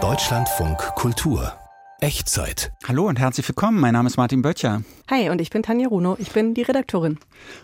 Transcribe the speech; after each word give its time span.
Deutschlandfunk 0.00 0.78
Kultur 0.94 1.52
Echtzeit. 2.00 2.70
Hallo 2.86 3.08
und 3.08 3.18
herzlich 3.18 3.48
willkommen. 3.48 3.80
Mein 3.80 3.94
Name 3.94 4.06
ist 4.06 4.16
Martin 4.16 4.40
Böttcher. 4.40 4.82
Hi, 5.10 5.30
und 5.30 5.40
ich 5.40 5.50
bin 5.50 5.64
Tanja 5.64 5.88
Runo. 5.88 6.14
Ich 6.20 6.30
bin 6.30 6.54
die 6.54 6.62
Redakteurin. 6.62 7.18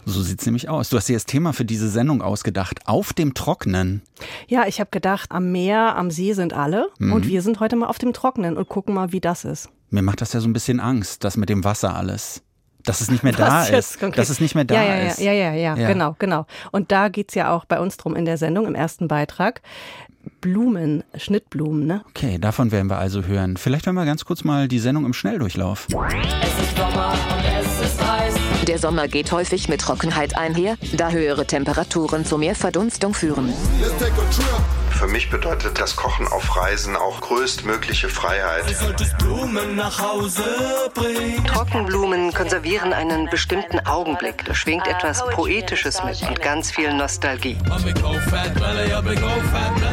So 0.05 0.23
sieht's 0.23 0.45
nämlich 0.45 0.69
aus. 0.69 0.89
Du 0.89 0.97
hast 0.97 1.09
dir 1.09 1.15
das 1.15 1.27
Thema 1.27 1.53
für 1.53 1.65
diese 1.65 1.89
Sendung 1.89 2.21
ausgedacht. 2.21 2.81
Auf 2.87 3.13
dem 3.13 3.35
Trockenen. 3.35 4.03
Ja, 4.49 4.67
ich 4.67 4.81
habe 4.81 4.91
gedacht, 4.91 5.31
am 5.31 5.53
Meer, 5.53 5.95
am 5.95 6.11
See 6.11 6.33
sind 6.33 6.53
alle. 6.53 6.89
Mhm. 6.99 7.13
Und 7.13 7.29
wir 7.29 7.41
sind 7.41 7.61
heute 7.61 7.77
mal 7.77 7.87
auf 7.87 7.99
dem 7.99 8.13
Trockenen 8.13 8.57
und 8.57 8.69
gucken 8.69 8.93
mal, 8.93 9.13
wie 9.13 9.21
das 9.21 9.45
ist. 9.45 9.69
Mir 9.91 10.03
macht 10.03 10.21
das 10.21 10.33
ja 10.33 10.41
so 10.41 10.49
ein 10.49 10.53
bisschen 10.53 10.81
Angst, 10.81 11.23
das 11.23 11.37
mit 11.37 11.49
dem 11.49 11.63
Wasser 11.63 11.95
alles. 11.95 12.43
Dass 12.83 13.01
es 13.01 13.09
nicht 13.09 13.23
mehr 13.23 13.33
da 13.37 13.67
ist. 13.67 14.01
Konkret? 14.01 14.19
Dass 14.19 14.31
es 14.31 14.41
nicht 14.41 14.57
mehr 14.57 14.65
da 14.65 14.75
ja, 14.75 14.83
ja, 14.83 15.09
ist. 15.11 15.21
Ja, 15.21 15.33
ja, 15.33 15.53
ja, 15.55 15.77
ja, 15.77 15.87
genau, 15.87 16.17
genau. 16.19 16.47
Und 16.73 16.91
da 16.91 17.09
geht's 17.09 17.37
ja 17.37 17.55
auch 17.55 17.67
bei 17.67 17.79
uns 17.79 17.99
drum 17.99 18.17
in 18.17 18.25
der 18.25 18.37
Sendung, 18.37 18.67
im 18.67 18.75
ersten 18.75 19.07
Beitrag. 19.07 19.63
Blumen, 20.45 21.05
Schnittblumen, 21.17 21.87
ne? 21.87 22.05
Okay, 22.11 22.37
davon 22.39 22.71
werden 22.71 22.91
wir 22.91 22.99
also 22.99 23.23
hören. 23.23 23.57
Vielleicht 23.57 23.87
hören 23.87 23.95
wir 23.95 24.05
ganz 24.05 24.27
kurz 24.27 24.45
mal 24.45 24.69
die 24.69 24.79
Sendung 24.79 25.07
im 25.07 25.15
Schnelldurchlauf. 25.15 25.87
Es 25.89 26.63
ist 26.63 26.77
Sommer 26.77 27.13
und 27.13 27.45
es 27.47 27.87
ist 27.87 28.07
heiß. 28.07 28.35
Der 28.69 28.79
Sommer 28.79 29.09
geht 29.09 29.33
häufig 29.33 29.71
mit 29.71 29.81
Trockenheit 29.81 30.37
einher, 30.37 30.77
da 30.99 31.09
höhere 31.09 31.47
Temperaturen 31.47 32.27
zu 32.27 32.37
mehr 32.37 32.55
Verdunstung 32.55 33.15
führen. 33.15 33.55
Für 35.05 35.11
mich 35.11 35.29
bedeutet 35.29 35.79
das 35.79 35.97
Kochen 35.97 36.27
auf 36.29 36.57
Reisen 36.57 36.97
auch 36.97 37.21
größtmögliche 37.21 38.09
Freiheit. 38.09 38.65
Trockenblumen 41.47 42.33
konservieren 42.33 42.95
einen 42.95 43.29
bestimmten 43.29 43.81
Augenblick. 43.81 44.47
Da 44.47 44.55
schwingt 44.55 44.87
etwas 44.87 45.23
Poetisches 45.29 46.03
mit 46.05 46.23
und 46.27 46.41
ganz 46.41 46.71
viel 46.71 46.95
Nostalgie. 46.95 47.59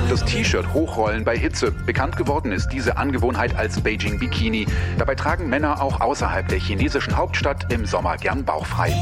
Das 0.10 0.24
T-Shirt 0.24 0.74
hochrollen 0.74 1.26
bei 1.26 1.38
Hitze. 1.38 1.72
Bekannt 1.72 2.16
geworden 2.16 2.54
ist 2.54 2.70
diese 2.70 2.96
Angewohnheit 2.96 3.54
als 3.58 3.82
Beijing 3.82 4.18
Bikini. 4.18 4.66
Dabei 4.98 5.16
tragen 5.16 5.50
Männer 5.50 5.82
auch 5.82 6.00
außerhalb 6.00 6.48
der 6.48 6.60
chinesischen 6.60 7.18
Hauptstadt 7.18 7.70
im 7.70 7.86
Sommer 7.86 8.16
gern 8.16 8.46
bauchfrei. 8.46 8.96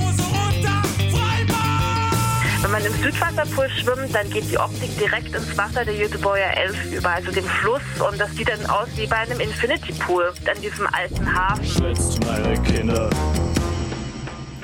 Wenn 2.62 2.72
man 2.72 2.84
im 2.84 2.94
Südwasserpool 2.94 3.70
schwimmt, 3.70 4.14
dann 4.14 4.30
geht 4.30 4.52
die 4.52 4.58
Optik 4.58 4.98
direkt 4.98 5.34
ins 5.34 5.58
Wasser 5.58 5.86
der 5.86 5.96
Göteborger 5.96 6.58
Elf 6.58 6.92
über, 6.92 7.10
also 7.10 7.32
dem 7.32 7.46
Fluss. 7.46 7.82
Und 8.06 8.20
das 8.20 8.36
sieht 8.36 8.50
dann 8.50 8.66
aus 8.66 8.90
wie 8.98 9.08
bei 9.08 9.16
einem 9.16 9.40
Infinity 9.40 9.94
Pool 9.94 10.34
an 10.46 10.62
diesem 10.62 10.86
alten 10.88 11.34
Hafen. 11.34 11.94
meine 12.26 12.62
Kinder. 12.64 13.10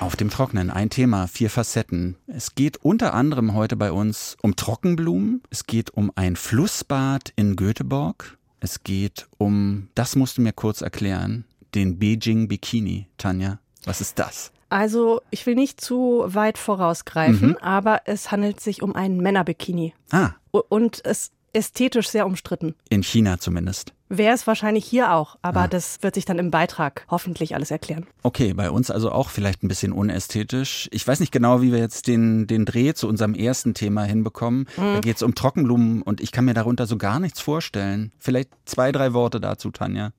Auf 0.02 0.18
dem 0.18 0.30
Trocknen 0.30 0.72
ein 0.72 0.90
Thema, 0.90 1.28
vier 1.28 1.50
Facetten. 1.50 2.18
Es 2.28 2.54
geht 2.54 2.76
unter 2.84 3.14
anderem 3.14 3.54
heute 3.54 3.78
bei 3.78 3.94
uns 3.94 4.36
um 4.42 4.58
Trockenblumen. 4.58 5.42
Es 5.50 5.66
geht 5.66 5.90
um 5.92 6.12
ein 6.16 6.36
Flussbad 6.36 7.32
in 7.38 7.56
Göteborg. 7.56 8.38
Es 8.60 8.84
geht 8.84 9.28
um, 9.38 9.88
das 9.96 10.18
musst 10.18 10.38
du 10.38 10.42
mir 10.42 10.52
kurz 10.52 10.82
erklären, 10.82 11.46
den 11.76 11.98
Beijing 11.98 12.50
Bikini. 12.50 13.08
Tanja, 13.18 13.60
was 13.86 14.02
ist 14.02 14.20
das? 14.20 14.52
Also, 14.70 15.22
ich 15.30 15.46
will 15.46 15.56
nicht 15.56 15.80
zu 15.80 16.24
weit 16.26 16.58
vorausgreifen, 16.58 17.50
mhm. 17.50 17.58
aber 17.58 18.02
es 18.06 18.32
handelt 18.32 18.60
sich 18.60 18.82
um 18.82 18.96
einen 18.96 19.22
Männerbikini. 19.22 19.94
Ah. 20.12 20.32
Und 20.52 21.02
es 21.06 21.32
ästhetisch 21.56 22.10
sehr 22.10 22.26
umstritten. 22.26 22.76
In 22.90 23.02
China 23.02 23.40
zumindest. 23.40 23.94
Wäre 24.10 24.36
es 24.36 24.46
wahrscheinlich 24.46 24.86
hier 24.86 25.14
auch, 25.14 25.38
aber 25.42 25.62
ah. 25.62 25.68
das 25.68 26.04
wird 26.04 26.14
sich 26.14 26.26
dann 26.26 26.38
im 26.38 26.52
Beitrag 26.52 27.06
hoffentlich 27.10 27.56
alles 27.56 27.72
erklären. 27.72 28.06
Okay, 28.22 28.54
bei 28.54 28.70
uns 28.70 28.92
also 28.92 29.12
auch 29.12 29.30
vielleicht 29.30 29.64
ein 29.64 29.68
bisschen 29.68 29.94
unästhetisch. 29.94 30.88
Ich 30.92 31.08
weiß 31.08 31.20
nicht 31.20 31.32
genau, 31.32 31.62
wie 31.62 31.72
wir 31.72 31.80
jetzt 31.80 32.08
den, 32.08 32.46
den 32.46 32.66
Dreh 32.66 32.94
zu 32.94 33.08
unserem 33.08 33.34
ersten 33.34 33.74
Thema 33.74 34.04
hinbekommen. 34.04 34.68
Mhm. 34.78 34.94
Da 34.94 35.00
geht 35.00 35.16
es 35.16 35.24
um 35.24 35.34
Trockenblumen 35.34 36.02
und 36.04 36.22
ich 36.22 36.32
kann 36.32 36.46
mir 36.46 36.54
darunter 36.54 36.86
so 36.86 36.98
gar 36.98 37.20
nichts 37.20 37.40
vorstellen. 37.40 38.12
Vielleicht 38.20 38.50
zwei, 38.66 38.92
drei 38.92 39.14
Worte 39.14 39.40
dazu, 39.40 39.72
Tanja. 39.72 40.12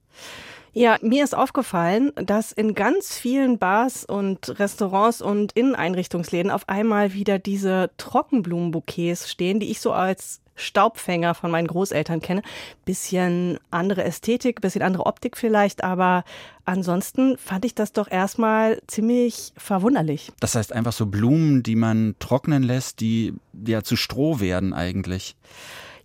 Ja, 0.78 0.98
mir 1.00 1.24
ist 1.24 1.34
aufgefallen, 1.34 2.12
dass 2.16 2.52
in 2.52 2.74
ganz 2.74 3.16
vielen 3.16 3.56
Bars 3.56 4.04
und 4.04 4.60
Restaurants 4.60 5.22
und 5.22 5.52
Inneneinrichtungsläden 5.52 6.50
auf 6.50 6.68
einmal 6.68 7.14
wieder 7.14 7.38
diese 7.38 7.88
Trockenblumenbouquets 7.96 9.30
stehen, 9.30 9.58
die 9.58 9.70
ich 9.70 9.80
so 9.80 9.92
als 9.92 10.42
Staubfänger 10.54 11.32
von 11.32 11.50
meinen 11.50 11.66
Großeltern 11.66 12.20
kenne. 12.20 12.42
Bisschen 12.84 13.58
andere 13.70 14.04
Ästhetik, 14.04 14.60
bisschen 14.60 14.82
andere 14.82 15.06
Optik 15.06 15.38
vielleicht, 15.38 15.82
aber 15.82 16.24
ansonsten 16.66 17.38
fand 17.38 17.64
ich 17.64 17.74
das 17.74 17.94
doch 17.94 18.10
erstmal 18.10 18.78
ziemlich 18.86 19.54
verwunderlich. 19.56 20.30
Das 20.40 20.56
heißt 20.56 20.74
einfach 20.74 20.92
so 20.92 21.06
Blumen, 21.06 21.62
die 21.62 21.76
man 21.76 22.16
trocknen 22.18 22.62
lässt, 22.62 23.00
die 23.00 23.32
ja 23.66 23.82
zu 23.82 23.96
Stroh 23.96 24.40
werden 24.40 24.74
eigentlich. 24.74 25.36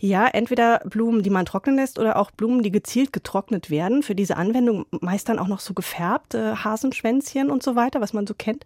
Ja, 0.03 0.25
entweder 0.25 0.79
Blumen, 0.79 1.21
die 1.21 1.29
man 1.29 1.45
trocknen 1.45 1.75
lässt 1.75 1.99
oder 1.99 2.15
auch 2.15 2.31
Blumen, 2.31 2.63
die 2.63 2.71
gezielt 2.71 3.13
getrocknet 3.13 3.69
werden. 3.69 4.01
Für 4.01 4.15
diese 4.15 4.35
Anwendung 4.35 4.87
meist 4.99 5.29
dann 5.29 5.37
auch 5.37 5.47
noch 5.47 5.59
so 5.59 5.75
gefärbt, 5.75 6.33
äh, 6.33 6.55
Hasenschwänzchen 6.55 7.51
und 7.51 7.61
so 7.61 7.75
weiter, 7.75 8.01
was 8.01 8.11
man 8.11 8.25
so 8.25 8.33
kennt. 8.33 8.65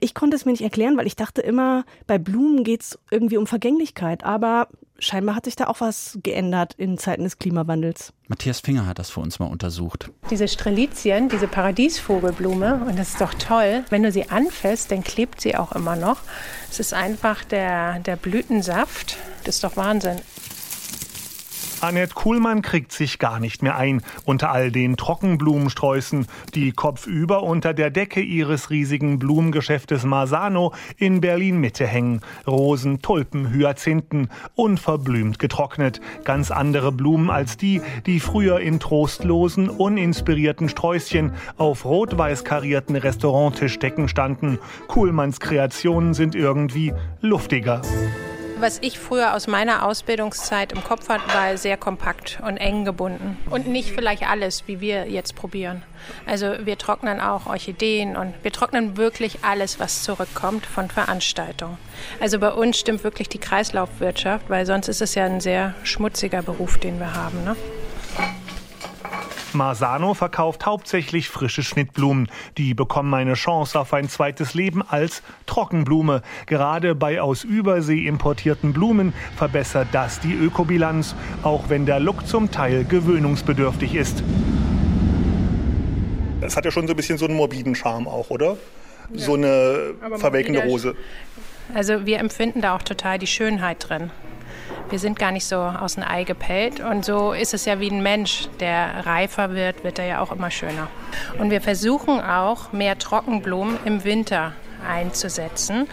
Ich 0.00 0.14
konnte 0.14 0.34
es 0.34 0.46
mir 0.46 0.52
nicht 0.52 0.62
erklären, 0.62 0.96
weil 0.96 1.06
ich 1.06 1.14
dachte 1.14 1.42
immer, 1.42 1.84
bei 2.06 2.16
Blumen 2.16 2.64
geht's 2.64 2.98
irgendwie 3.10 3.36
um 3.36 3.46
Vergänglichkeit. 3.46 4.24
Aber 4.24 4.68
scheinbar 4.98 5.36
hat 5.36 5.44
sich 5.44 5.56
da 5.56 5.66
auch 5.66 5.82
was 5.82 6.18
geändert 6.22 6.72
in 6.78 6.96
Zeiten 6.96 7.24
des 7.24 7.38
Klimawandels. 7.38 8.14
Matthias 8.28 8.60
Finger 8.60 8.86
hat 8.86 8.98
das 8.98 9.10
für 9.10 9.20
uns 9.20 9.38
mal 9.38 9.50
untersucht. 9.50 10.10
Diese 10.30 10.48
Strelizien, 10.48 11.28
diese 11.28 11.48
Paradiesvogelblume, 11.48 12.86
und 12.88 12.98
das 12.98 13.10
ist 13.10 13.20
doch 13.20 13.34
toll, 13.34 13.84
wenn 13.90 14.04
du 14.04 14.10
sie 14.10 14.30
anfällst, 14.30 14.90
dann 14.90 15.04
klebt 15.04 15.42
sie 15.42 15.54
auch 15.54 15.72
immer 15.72 15.96
noch. 15.96 16.20
Es 16.70 16.80
ist 16.80 16.94
einfach 16.94 17.44
der, 17.44 17.98
der 17.98 18.16
Blütensaft. 18.16 19.18
Das 19.44 19.56
ist 19.56 19.64
doch 19.64 19.76
Wahnsinn. 19.76 20.16
Annette 21.82 22.14
Kuhlmann 22.14 22.62
kriegt 22.62 22.92
sich 22.92 23.18
gar 23.18 23.40
nicht 23.40 23.60
mehr 23.60 23.76
ein 23.76 24.02
unter 24.24 24.52
all 24.52 24.70
den 24.70 24.96
Trockenblumensträußen, 24.96 26.28
die 26.54 26.70
kopfüber 26.70 27.42
unter 27.42 27.74
der 27.74 27.90
Decke 27.90 28.20
ihres 28.20 28.70
riesigen 28.70 29.18
Blumengeschäftes 29.18 30.04
Masano 30.04 30.72
in 30.96 31.20
Berlin 31.20 31.58
Mitte 31.58 31.84
hängen. 31.84 32.20
Rosen, 32.46 33.02
Tulpen, 33.02 33.52
Hyazinthen, 33.52 34.30
unverblümt 34.54 35.40
getrocknet. 35.40 36.00
Ganz 36.22 36.52
andere 36.52 36.92
Blumen 36.92 37.30
als 37.30 37.56
die, 37.56 37.82
die 38.06 38.20
früher 38.20 38.60
in 38.60 38.78
trostlosen, 38.78 39.68
uninspirierten 39.68 40.68
Sträußchen 40.68 41.32
auf 41.56 41.84
rot-weiß 41.84 42.44
karierten 42.44 42.94
Restauranttischdecken 42.94 44.06
standen. 44.06 44.60
Kuhlmanns 44.86 45.40
Kreationen 45.40 46.14
sind 46.14 46.36
irgendwie 46.36 46.92
luftiger 47.20 47.82
was 48.62 48.78
ich 48.80 48.98
früher 48.98 49.34
aus 49.34 49.48
meiner 49.48 49.84
Ausbildungszeit 49.84 50.72
im 50.72 50.82
Kopf 50.82 51.08
hatte, 51.08 51.26
war 51.34 51.56
sehr 51.56 51.76
kompakt 51.76 52.38
und 52.46 52.56
eng 52.56 52.84
gebunden. 52.84 53.36
Und 53.50 53.66
nicht 53.66 53.90
vielleicht 53.90 54.28
alles, 54.28 54.68
wie 54.68 54.80
wir 54.80 55.08
jetzt 55.10 55.34
probieren. 55.34 55.82
Also 56.26 56.54
wir 56.64 56.78
trocknen 56.78 57.20
auch 57.20 57.46
Orchideen 57.46 58.16
und 58.16 58.34
wir 58.42 58.52
trocknen 58.52 58.96
wirklich 58.96 59.40
alles, 59.42 59.80
was 59.80 60.02
zurückkommt 60.04 60.64
von 60.64 60.88
Veranstaltungen. 60.88 61.76
Also 62.20 62.38
bei 62.38 62.52
uns 62.52 62.78
stimmt 62.78 63.04
wirklich 63.04 63.28
die 63.28 63.38
Kreislaufwirtschaft, 63.38 64.48
weil 64.48 64.64
sonst 64.64 64.88
ist 64.88 65.02
es 65.02 65.14
ja 65.14 65.24
ein 65.24 65.40
sehr 65.40 65.74
schmutziger 65.82 66.42
Beruf, 66.42 66.78
den 66.78 66.98
wir 66.98 67.14
haben. 67.14 67.44
Ne? 67.44 67.56
Marsano 69.54 70.14
verkauft 70.14 70.66
hauptsächlich 70.66 71.28
frische 71.28 71.62
Schnittblumen. 71.62 72.28
Die 72.58 72.74
bekommen 72.74 73.12
eine 73.14 73.34
Chance 73.34 73.78
auf 73.78 73.92
ein 73.92 74.08
zweites 74.08 74.54
Leben 74.54 74.82
als 74.82 75.22
Trockenblume. 75.46 76.22
Gerade 76.46 76.94
bei 76.94 77.20
aus 77.20 77.44
Übersee 77.44 78.06
importierten 78.06 78.72
Blumen 78.72 79.12
verbessert 79.36 79.88
das 79.92 80.20
die 80.20 80.34
Ökobilanz, 80.34 81.14
auch 81.42 81.68
wenn 81.68 81.86
der 81.86 82.00
Look 82.00 82.26
zum 82.26 82.50
Teil 82.50 82.84
gewöhnungsbedürftig 82.84 83.94
ist. 83.94 84.22
Das 86.40 86.56
hat 86.56 86.64
ja 86.64 86.70
schon 86.70 86.86
so 86.86 86.92
ein 86.94 86.96
bisschen 86.96 87.18
so 87.18 87.26
einen 87.26 87.36
morbiden 87.36 87.74
Charme 87.74 88.08
auch, 88.08 88.30
oder? 88.30 88.56
Ja. 89.12 89.18
So 89.18 89.34
eine 89.34 89.94
verwelkende 90.16 90.64
Rose. 90.64 90.94
Also 91.74 92.04
wir 92.06 92.18
empfinden 92.18 92.60
da 92.60 92.76
auch 92.76 92.82
total 92.82 93.18
die 93.18 93.26
Schönheit 93.26 93.88
drin. 93.88 94.10
Wir 94.92 94.98
sind 94.98 95.18
gar 95.18 95.30
nicht 95.30 95.46
so 95.46 95.56
aus 95.56 95.94
dem 95.94 96.04
Ei 96.04 96.24
gepellt. 96.24 96.80
Und 96.80 97.02
so 97.02 97.32
ist 97.32 97.54
es 97.54 97.64
ja 97.64 97.80
wie 97.80 97.90
ein 97.90 98.02
Mensch, 98.02 98.48
der 98.60 99.06
reifer 99.06 99.54
wird, 99.54 99.84
wird 99.84 99.98
er 99.98 100.04
ja 100.04 100.20
auch 100.20 100.30
immer 100.32 100.50
schöner. 100.50 100.88
Und 101.38 101.48
wir 101.48 101.62
versuchen 101.62 102.20
auch 102.20 102.72
mehr 102.74 102.98
Trockenblumen 102.98 103.78
im 103.86 104.04
Winter 104.04 104.52
einzusetzen, 104.86 105.88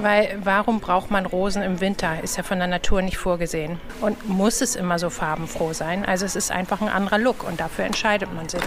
weil 0.00 0.36
warum 0.44 0.80
braucht 0.80 1.10
man 1.10 1.24
Rosen 1.24 1.62
im 1.62 1.80
Winter? 1.80 2.22
Ist 2.22 2.36
ja 2.36 2.42
von 2.42 2.58
der 2.58 2.68
Natur 2.68 3.00
nicht 3.00 3.16
vorgesehen. 3.16 3.80
Und 4.02 4.28
muss 4.28 4.60
es 4.60 4.76
immer 4.76 4.98
so 4.98 5.08
farbenfroh 5.08 5.72
sein? 5.72 6.04
Also 6.04 6.26
es 6.26 6.36
ist 6.36 6.50
einfach 6.50 6.82
ein 6.82 6.90
anderer 6.90 7.16
Look 7.16 7.44
und 7.44 7.58
dafür 7.58 7.86
entscheidet 7.86 8.34
man 8.34 8.50
sich. 8.50 8.60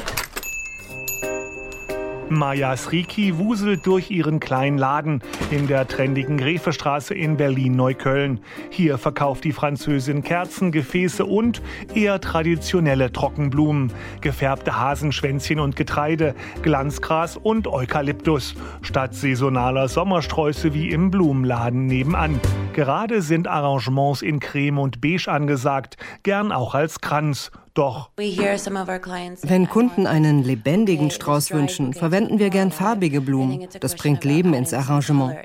Maja 2.30 2.76
Sriki 2.76 3.38
wuselt 3.38 3.86
durch 3.86 4.10
ihren 4.10 4.40
kleinen 4.40 4.78
Laden 4.78 5.22
in 5.52 5.68
der 5.68 5.88
trendigen 5.88 6.38
Grefestraße 6.38 7.14
in 7.14 7.38
Berlin-Neukölln. 7.38 8.40
Hier 8.70 8.98
verkauft 8.98 9.44
die 9.44 9.52
Französin 9.52 10.24
Kerzen, 10.24 10.72
Gefäße 10.72 11.26
und 11.26 11.62
eher 11.94 12.20
traditionelle 12.20 13.12
Trockenblumen, 13.12 13.94
gefärbte 14.22 14.80
Hasenschwänzchen 14.80 15.60
und 15.60 15.76
Getreide, 15.76 16.34
Glanzgras 16.64 17.38
und 17.38 17.68
Eukalyptus, 17.68 18.56
statt 18.82 19.14
saisonaler 19.14 19.88
Sommersträuße 19.88 20.74
wie 20.74 20.90
im 20.90 21.12
Blumenladen 21.12 21.86
nebenan. 21.86 22.40
Gerade 22.74 23.22
sind 23.22 23.48
Arrangements 23.48 24.22
in 24.22 24.40
Creme 24.40 24.80
und 24.80 25.00
Beige 25.00 25.28
angesagt, 25.28 25.98
gern 26.24 26.52
auch 26.52 26.74
als 26.74 27.02
Kranz. 27.02 27.52
Doch 27.76 28.10
wenn 28.18 29.70
Kunden 29.70 30.08
einen 30.08 30.44
lebendigen 30.44 31.12
Strauß 31.12 31.52
wünschen, 31.52 31.94
verwenden 31.94 32.40
wir 32.40 32.50
gern 32.50 32.72
farbige 32.72 33.20
Blumen. 33.20 33.68
Das 33.82 33.96
bringt 33.96 34.24
Leben 34.24 34.54
ins 34.54 34.74
Arrangement. 34.74 35.38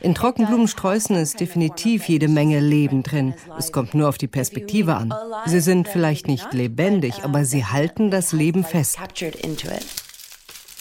In 0.00 0.14
Trockenblumensträußen 0.14 1.16
ist 1.16 1.38
definitiv 1.38 2.08
jede 2.08 2.28
Menge 2.28 2.60
Leben 2.60 3.02
drin. 3.02 3.34
Es 3.58 3.72
kommt 3.72 3.94
nur 3.94 4.08
auf 4.08 4.16
die 4.16 4.26
Perspektive 4.26 4.94
an. 4.94 5.12
Sie 5.44 5.60
sind 5.60 5.86
vielleicht 5.86 6.28
nicht 6.28 6.54
lebendig, 6.54 7.24
aber 7.24 7.44
sie 7.44 7.66
halten 7.66 8.10
das 8.10 8.32
Leben 8.32 8.64
fest. 8.64 8.98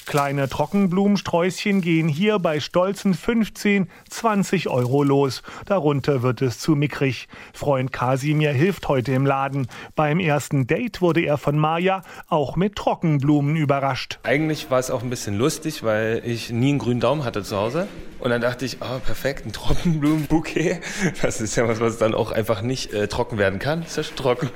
Kleine 0.06 0.48
Trockenblumensträußchen 0.48 1.82
gehen 1.82 2.08
hier 2.08 2.38
bei 2.38 2.60
stolzen 2.60 3.16
15, 3.16 3.90
20 4.08 4.70
Euro 4.70 5.04
los. 5.04 5.42
Darunter 5.66 6.22
wird 6.22 6.44
es 6.44 6.60
zu 6.60 6.76
mickrig. 6.76 7.28
Freund 7.54 7.92
Kasimir 7.92 8.52
hilft 8.52 8.88
heute 8.88 9.14
im 9.14 9.26
Laden. 9.26 9.68
Beim 9.96 10.20
ersten 10.20 10.68
Date 10.68 11.02
wurde 11.02 11.22
er 11.22 11.40
von 11.40 11.58
Maja 11.58 12.04
auch 12.28 12.56
mit 12.56 12.76
Trockenblumen 12.76 13.56
überrascht. 13.56 14.20
Eigentlich 14.22 14.70
war 14.70 14.78
es 14.80 14.92
auch 14.92 15.02
ein 15.02 15.10
bisschen 15.10 15.38
lustig, 15.40 15.84
weil 15.84 16.22
ich 16.24 16.52
nie 16.52 16.70
einen 16.70 16.80
grünen 16.80 17.00
Daumen 17.00 17.24
hatte 17.24 17.42
zu 17.42 17.58
Hause. 17.58 17.88
Und 18.20 18.30
dann 18.30 18.42
dachte 18.42 18.64
ich, 18.64 18.78
oh, 18.82 19.00
perfekt, 19.04 19.48
ein 19.48 19.54
Trockenblumenbouquet. 19.54 20.82
Das 21.22 21.42
ist 21.42 21.56
ja 21.56 21.68
was, 21.68 21.80
was 21.80 21.98
dann 21.98 22.14
auch 22.14 22.32
einfach 22.32 22.62
nicht 22.62 22.94
äh, 22.94 23.08
trocken 23.08 23.40
werden 23.40 23.58
kann. 23.58 23.82
Ist 23.82 23.98
ja 23.98 24.04
trocken. 24.16 24.52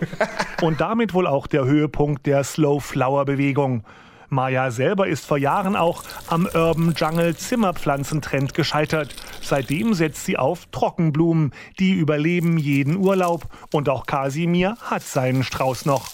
Und 0.62 0.80
damit 0.80 1.16
wohl 1.16 1.26
auch 1.26 1.48
der 1.48 1.66
Höhepunkt 1.66 2.28
der 2.28 2.44
Slow 2.44 2.80
Flower 2.80 3.26
Bewegung. 3.26 3.84
Maya 4.30 4.72
selber 4.72 5.08
ist 5.08 5.26
vor 5.26 5.38
Jahren 5.38 5.76
auch 5.76 6.04
am 6.28 6.46
Urban 6.46 6.94
Jungle 6.96 7.36
Zimmerpflanzentrend 7.36 8.54
gescheitert. 8.54 9.16
Seitdem 9.42 9.94
setzt 9.94 10.26
sie 10.26 10.38
auf 10.38 10.68
Trockenblumen. 10.72 11.52
Die 11.80 11.94
überleben 11.94 12.58
jeden 12.58 12.98
Urlaub. 12.98 13.48
Und 13.74 13.90
auch 13.90 14.06
Kasimir 14.06 14.78
hat 14.82 15.02
seinen 15.02 15.44
Strauß 15.44 15.86
noch. 15.86 16.10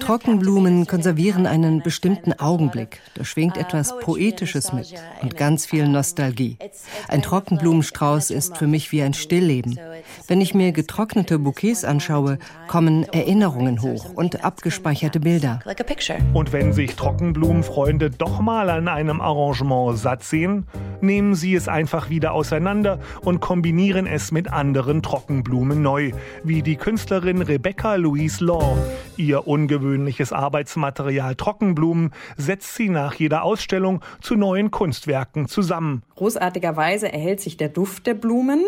Trockenblumen 0.00 0.86
konservieren 0.86 1.46
einen 1.46 1.82
bestimmten 1.82 2.32
Augenblick. 2.34 3.00
Da 3.14 3.24
schwingt 3.24 3.56
etwas 3.56 3.98
Poetisches 4.00 4.72
mit 4.72 4.92
und 5.22 5.36
ganz 5.36 5.66
viel 5.66 5.88
Nostalgie. 5.88 6.58
Ein 7.08 7.22
Trockenblumenstrauß 7.22 8.30
ist 8.30 8.56
für 8.56 8.66
mich 8.66 8.92
wie 8.92 9.02
ein 9.02 9.14
Stillleben. 9.14 9.78
Wenn 10.26 10.40
ich 10.40 10.54
mir 10.54 10.72
getrocknete 10.72 11.38
Bouquets 11.38 11.84
anschaue, 11.84 12.38
kommen 12.68 13.04
Erinnerungen 13.04 13.82
hoch 13.82 14.12
und 14.14 14.44
abgespeicherte 14.44 15.20
Bilder. 15.20 15.60
Und 16.32 16.52
wenn 16.52 16.72
sich 16.72 16.94
Trockenblumenfreunde 17.14 18.10
doch 18.10 18.40
mal 18.40 18.68
an 18.70 18.88
einem 18.88 19.20
Arrangement 19.20 19.96
satt 19.96 20.24
sehen, 20.24 20.66
nehmen 21.00 21.36
sie 21.36 21.54
es 21.54 21.68
einfach 21.68 22.10
wieder 22.10 22.32
auseinander 22.32 22.98
und 23.22 23.40
kombinieren 23.40 24.08
es 24.08 24.32
mit 24.32 24.52
anderen 24.52 25.00
Trockenblumen 25.00 25.80
neu, 25.80 26.10
wie 26.42 26.62
die 26.62 26.74
Künstlerin 26.74 27.40
Rebecca 27.40 27.94
Louise 27.94 28.44
Law. 28.44 28.76
Ihr 29.16 29.46
ungewöhnliches 29.46 30.32
Arbeitsmaterial 30.32 31.36
Trockenblumen 31.36 32.10
setzt 32.36 32.74
sie 32.74 32.88
nach 32.88 33.14
jeder 33.14 33.44
Ausstellung 33.44 34.00
zu 34.20 34.34
neuen 34.34 34.72
Kunstwerken 34.72 35.46
zusammen. 35.46 36.02
Großartigerweise 36.16 37.12
erhält 37.12 37.40
sich 37.40 37.56
der 37.56 37.68
Duft 37.68 38.08
der 38.08 38.14
Blumen 38.14 38.64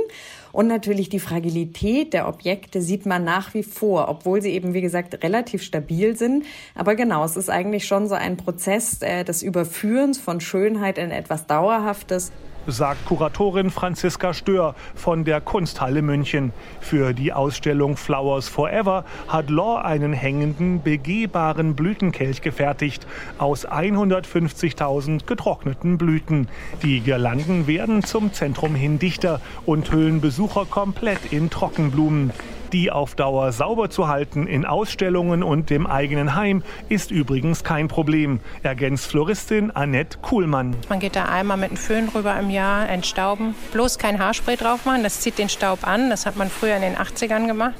und 0.56 0.68
natürlich 0.68 1.10
die 1.10 1.20
Fragilität 1.20 2.14
der 2.14 2.26
Objekte 2.26 2.80
sieht 2.80 3.04
man 3.04 3.24
nach 3.24 3.52
wie 3.52 3.62
vor, 3.62 4.08
obwohl 4.08 4.40
sie 4.40 4.52
eben, 4.52 4.72
wie 4.72 4.80
gesagt, 4.80 5.22
relativ 5.22 5.62
stabil 5.62 6.16
sind. 6.16 6.46
Aber 6.74 6.94
genau, 6.94 7.22
es 7.26 7.36
ist 7.36 7.50
eigentlich 7.50 7.86
schon 7.86 8.08
so 8.08 8.14
ein 8.14 8.38
Prozess 8.38 9.02
äh, 9.02 9.22
des 9.22 9.42
Überführens 9.42 10.18
von 10.18 10.40
Schönheit 10.40 10.96
in 10.96 11.10
etwas 11.10 11.46
Dauerhaftes 11.46 12.32
sagt 12.66 13.04
Kuratorin 13.06 13.70
Franziska 13.70 14.34
Stör 14.34 14.74
von 14.94 15.24
der 15.24 15.40
Kunsthalle 15.40 16.02
München. 16.02 16.52
Für 16.80 17.12
die 17.12 17.32
Ausstellung 17.32 17.96
Flowers 17.96 18.48
Forever 18.48 19.04
hat 19.28 19.50
Law 19.50 19.82
einen 19.82 20.12
hängenden, 20.12 20.82
begehbaren 20.82 21.74
Blütenkelch 21.74 22.42
gefertigt 22.42 23.06
aus 23.38 23.66
150.000 23.68 25.26
getrockneten 25.26 25.98
Blüten. 25.98 26.48
Die 26.82 27.00
Girlanden 27.00 27.66
werden 27.66 28.02
zum 28.02 28.32
Zentrum 28.32 28.74
hin 28.74 28.98
dichter 28.98 29.40
und 29.64 29.92
hüllen 29.92 30.20
Besucher 30.20 30.66
komplett 30.66 31.32
in 31.32 31.50
Trockenblumen. 31.50 32.32
Die 32.76 32.92
auf 32.92 33.14
Dauer 33.14 33.52
sauber 33.52 33.88
zu 33.88 34.06
halten 34.06 34.46
in 34.46 34.66
Ausstellungen 34.66 35.42
und 35.42 35.70
dem 35.70 35.86
eigenen 35.86 36.34
Heim 36.34 36.62
ist 36.90 37.10
übrigens 37.10 37.64
kein 37.64 37.88
Problem, 37.88 38.38
ergänzt 38.62 39.06
Floristin 39.06 39.70
Annette 39.70 40.18
Kuhlmann. 40.18 40.76
Man 40.90 41.00
geht 41.00 41.16
da 41.16 41.24
einmal 41.24 41.56
mit 41.56 41.70
einem 41.70 41.78
Föhn 41.78 42.10
rüber 42.10 42.38
im 42.38 42.50
Jahr, 42.50 42.86
entstauben. 42.86 43.54
Bloß 43.72 43.96
kein 43.96 44.18
Haarspray 44.18 44.56
drauf 44.56 44.84
machen, 44.84 45.04
das 45.04 45.20
zieht 45.20 45.38
den 45.38 45.48
Staub 45.48 45.88
an. 45.88 46.10
Das 46.10 46.26
hat 46.26 46.36
man 46.36 46.50
früher 46.50 46.76
in 46.76 46.82
den 46.82 46.96
80ern 46.96 47.46
gemacht. 47.46 47.76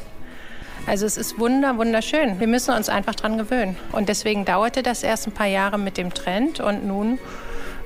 Also 0.87 1.05
es 1.05 1.19
ist 1.19 1.39
wunder, 1.39 1.77
wunderschön. 1.77 2.41
Wir 2.41 2.47
müssen 2.47 2.75
uns 2.75 2.89
einfach 2.89 3.15
dran 3.15 3.37
gewöhnen. 3.37 3.77
Und 3.93 4.09
deswegen 4.09 4.47
dauerte 4.47 4.83
das 4.83 5.03
erst 5.03 5.27
ein 5.27 5.33
paar 5.33 5.47
Jahre 5.47 5.77
mit 5.77 5.99
dem 5.99 6.15
Trend 6.15 6.59
und 6.59 6.87
nun 6.87 7.19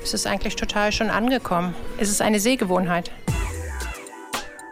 ist 0.01 0.15
es 0.15 0.27
eigentlich 0.27 0.55
total 0.55 0.93
schon 0.93 1.11
angekommen. 1.11 1.75
Es 1.99 2.09
ist 2.09 2.23
eine 2.23 2.39
Sehgewohnheit. 2.39 3.11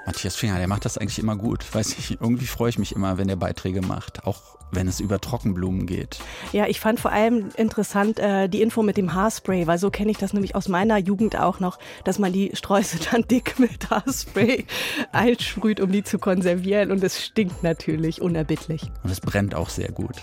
Matthias 0.08 0.36
Finger, 0.36 0.56
der 0.56 0.68
macht 0.68 0.86
das 0.86 0.96
eigentlich 0.96 1.18
immer 1.18 1.36
gut. 1.36 1.66
Weiß 1.74 1.98
ich, 1.98 2.18
irgendwie 2.18 2.46
freue 2.46 2.70
ich 2.70 2.78
mich 2.78 2.94
immer, 2.96 3.18
wenn 3.18 3.28
er 3.28 3.36
Beiträge 3.36 3.82
macht. 3.82 4.24
Auch 4.24 4.57
wenn 4.70 4.88
es 4.88 5.00
über 5.00 5.20
Trockenblumen 5.20 5.86
geht. 5.86 6.18
Ja, 6.52 6.66
ich 6.66 6.80
fand 6.80 7.00
vor 7.00 7.12
allem 7.12 7.48
interessant 7.56 8.18
äh, 8.18 8.48
die 8.48 8.62
Info 8.62 8.82
mit 8.82 8.96
dem 8.96 9.14
Haarspray, 9.14 9.66
weil 9.66 9.78
so 9.78 9.90
kenne 9.90 10.10
ich 10.10 10.18
das 10.18 10.32
nämlich 10.32 10.54
aus 10.54 10.68
meiner 10.68 10.98
Jugend 10.98 11.38
auch 11.38 11.60
noch, 11.60 11.78
dass 12.04 12.18
man 12.18 12.32
die 12.32 12.50
Sträuße 12.54 12.98
dann 13.10 13.22
dick 13.22 13.58
mit 13.58 13.90
Haarspray 13.90 14.66
einsprüht, 15.12 15.80
um 15.80 15.92
die 15.92 16.04
zu 16.04 16.18
konservieren. 16.18 16.90
Und 16.90 17.02
es 17.02 17.24
stinkt 17.24 17.62
natürlich 17.62 18.20
unerbittlich. 18.20 18.82
Und 19.02 19.10
es 19.10 19.20
brennt 19.20 19.54
auch 19.54 19.70
sehr 19.70 19.90
gut. 19.90 20.16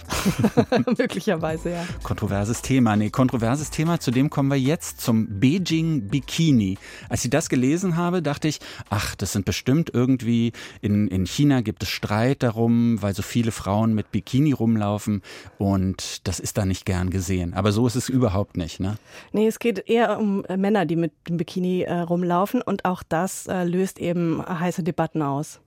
Möglicherweise, 0.97 1.71
ja. 1.71 1.85
Kontroverses 2.03 2.61
Thema. 2.61 2.95
Nee, 2.95 3.09
kontroverses 3.09 3.71
Thema. 3.71 3.99
Zu 3.99 4.11
dem 4.11 4.29
kommen 4.29 4.49
wir 4.49 4.59
jetzt 4.59 5.01
zum 5.01 5.39
Beijing 5.39 6.07
Bikini. 6.07 6.77
Als 7.09 7.23
ich 7.23 7.31
das 7.31 7.49
gelesen 7.49 7.97
habe, 7.97 8.21
dachte 8.21 8.47
ich, 8.47 8.59
ach, 8.89 9.15
das 9.15 9.33
sind 9.33 9.45
bestimmt 9.45 9.91
irgendwie, 9.93 10.53
in, 10.81 11.07
in 11.07 11.25
China 11.25 11.61
gibt 11.61 11.83
es 11.83 11.89
Streit 11.89 12.43
darum, 12.43 13.01
weil 13.01 13.15
so 13.15 13.21
viele 13.21 13.51
Frauen 13.51 13.93
mit 13.93 14.11
Bikini 14.11 14.34
Bikini 14.35 14.51
rumlaufen 14.51 15.21
und 15.57 16.27
das 16.27 16.39
ist 16.39 16.57
da 16.57 16.65
nicht 16.65 16.85
gern 16.85 17.09
gesehen. 17.09 17.53
Aber 17.53 17.71
so 17.71 17.87
ist 17.87 17.95
es 17.95 18.09
überhaupt 18.09 18.57
nicht, 18.57 18.81
ne? 18.81 18.95
Nee, 19.31 19.47
es 19.47 19.59
geht 19.59 19.87
eher 19.87 20.19
um 20.19 20.43
äh, 20.45 20.57
Männer, 20.57 20.85
die 20.85 20.97
mit 20.97 21.13
dem 21.29 21.37
Bikini 21.37 21.83
äh, 21.83 21.99
rumlaufen 21.99 22.61
und 22.61 22.83
auch 22.83 23.01
das 23.03 23.47
äh, 23.47 23.63
löst 23.63 23.97
eben 23.97 24.43
heiße 24.45 24.83
Debatten 24.83 25.21
aus. 25.21 25.61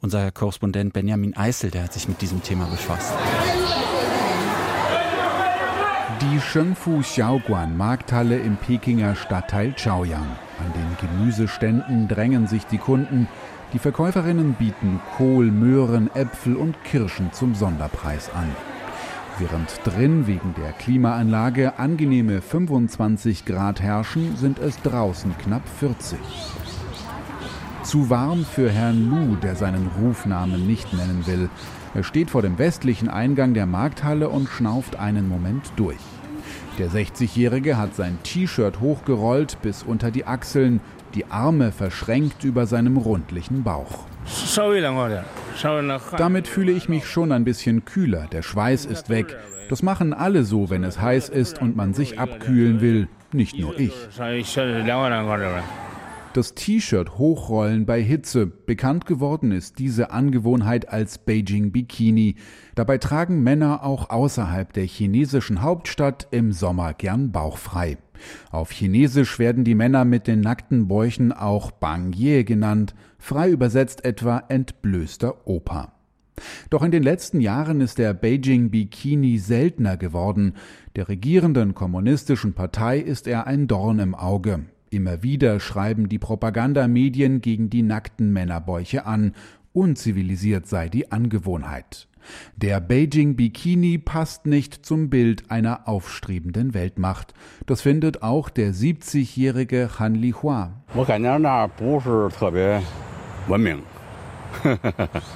Unser 0.00 0.30
Korrespondent 0.30 0.94
Benjamin 0.94 1.36
Eisel, 1.36 1.70
der 1.70 1.84
hat 1.84 1.92
sich 1.92 2.08
mit 2.08 2.22
diesem 2.22 2.42
Thema 2.42 2.64
befasst. 2.66 3.12
Die 6.22 6.40
Shengfu 6.40 7.00
Xiaoguan 7.00 7.76
Markthalle 7.76 8.38
im 8.38 8.56
Pekinger 8.56 9.16
Stadtteil 9.16 9.74
Chaoyang. 9.76 10.36
An 10.58 10.72
den 10.72 10.96
Gemüseständen 11.08 12.08
drängen 12.08 12.46
sich 12.46 12.64
die 12.64 12.78
Kunden. 12.78 13.28
Die 13.74 13.80
Verkäuferinnen 13.80 14.54
bieten 14.54 15.00
Kohl, 15.16 15.50
Möhren, 15.50 16.08
Äpfel 16.14 16.54
und 16.54 16.76
Kirschen 16.84 17.32
zum 17.32 17.56
Sonderpreis 17.56 18.30
an. 18.32 18.54
Während 19.40 19.80
drin 19.82 20.28
wegen 20.28 20.54
der 20.54 20.70
Klimaanlage 20.70 21.76
angenehme 21.76 22.40
25 22.40 23.44
Grad 23.44 23.82
herrschen, 23.82 24.36
sind 24.36 24.60
es 24.60 24.80
draußen 24.82 25.36
knapp 25.38 25.68
40. 25.80 26.20
Zu 27.82 28.10
warm 28.10 28.44
für 28.44 28.70
Herrn 28.70 29.10
Lu, 29.10 29.34
der 29.34 29.56
seinen 29.56 29.90
Rufnamen 30.00 30.68
nicht 30.68 30.92
nennen 30.92 31.26
will. 31.26 31.50
Er 31.94 32.04
steht 32.04 32.30
vor 32.30 32.42
dem 32.42 32.58
westlichen 32.58 33.08
Eingang 33.08 33.54
der 33.54 33.66
Markthalle 33.66 34.28
und 34.28 34.48
schnauft 34.48 34.94
einen 35.00 35.28
Moment 35.28 35.72
durch. 35.74 35.98
Der 36.78 36.90
60-Jährige 36.90 37.76
hat 37.76 37.94
sein 37.94 38.18
T-Shirt 38.22 38.80
hochgerollt 38.80 39.58
bis 39.62 39.82
unter 39.82 40.10
die 40.10 40.26
Achseln, 40.26 40.80
die 41.14 41.26
Arme 41.26 41.72
verschränkt 41.72 42.44
über 42.44 42.66
seinem 42.66 42.96
rundlichen 42.96 43.62
Bauch. 43.62 44.04
Damit 46.16 46.48
fühle 46.48 46.72
ich 46.72 46.88
mich 46.88 47.06
schon 47.06 47.32
ein 47.32 47.44
bisschen 47.44 47.84
kühler, 47.84 48.26
der 48.32 48.42
Schweiß 48.42 48.86
ist 48.86 49.08
weg. 49.08 49.36
Das 49.68 49.82
machen 49.82 50.12
alle 50.12 50.44
so, 50.44 50.70
wenn 50.70 50.84
es 50.84 51.00
heiß 51.00 51.28
ist 51.28 51.60
und 51.60 51.76
man 51.76 51.94
sich 51.94 52.18
abkühlen 52.18 52.80
will, 52.80 53.08
nicht 53.32 53.58
nur 53.58 53.78
ich. 53.78 53.94
Das 56.34 56.52
T-Shirt 56.56 57.16
hochrollen 57.16 57.86
bei 57.86 58.02
Hitze. 58.02 58.46
Bekannt 58.48 59.06
geworden 59.06 59.52
ist 59.52 59.78
diese 59.78 60.10
Angewohnheit 60.10 60.88
als 60.88 61.18
Beijing 61.18 61.70
Bikini. 61.70 62.34
Dabei 62.74 62.98
tragen 62.98 63.44
Männer 63.44 63.84
auch 63.84 64.10
außerhalb 64.10 64.72
der 64.72 64.82
chinesischen 64.82 65.62
Hauptstadt 65.62 66.26
im 66.32 66.50
Sommer 66.50 66.92
gern 66.92 67.30
bauchfrei. 67.30 67.98
Auf 68.50 68.72
Chinesisch 68.72 69.38
werden 69.38 69.62
die 69.62 69.76
Männer 69.76 70.04
mit 70.04 70.26
den 70.26 70.40
nackten 70.40 70.88
Bäuchen 70.88 71.30
auch 71.30 71.70
Bang 71.70 72.12
Ye 72.12 72.42
genannt, 72.42 72.96
frei 73.16 73.50
übersetzt 73.50 74.04
etwa 74.04 74.42
entblößter 74.48 75.46
Opa. 75.46 75.92
Doch 76.68 76.82
in 76.82 76.90
den 76.90 77.04
letzten 77.04 77.40
Jahren 77.40 77.80
ist 77.80 77.98
der 77.98 78.12
Beijing 78.12 78.70
Bikini 78.70 79.38
seltener 79.38 79.96
geworden. 79.96 80.54
Der 80.96 81.08
regierenden 81.08 81.74
kommunistischen 81.74 82.54
Partei 82.54 82.98
ist 82.98 83.28
er 83.28 83.46
ein 83.46 83.68
Dorn 83.68 84.00
im 84.00 84.16
Auge. 84.16 84.64
Immer 84.94 85.24
wieder 85.24 85.58
schreiben 85.58 86.08
die 86.08 86.20
Propagandamedien 86.20 87.40
gegen 87.40 87.68
die 87.68 87.82
nackten 87.82 88.32
Männerbäuche 88.32 89.06
an. 89.06 89.34
Unzivilisiert 89.72 90.68
sei 90.68 90.88
die 90.88 91.10
Angewohnheit. 91.10 92.06
Der 92.54 92.78
Beijing 92.78 93.34
Bikini 93.34 93.98
passt 93.98 94.46
nicht 94.46 94.86
zum 94.86 95.10
Bild 95.10 95.50
einer 95.50 95.88
aufstrebenden 95.88 96.74
Weltmacht. 96.74 97.34
Das 97.66 97.80
findet 97.80 98.22
auch 98.22 98.50
der 98.50 98.72
70-jährige 98.72 99.98
Han 99.98 100.14
Lihua. 100.14 100.84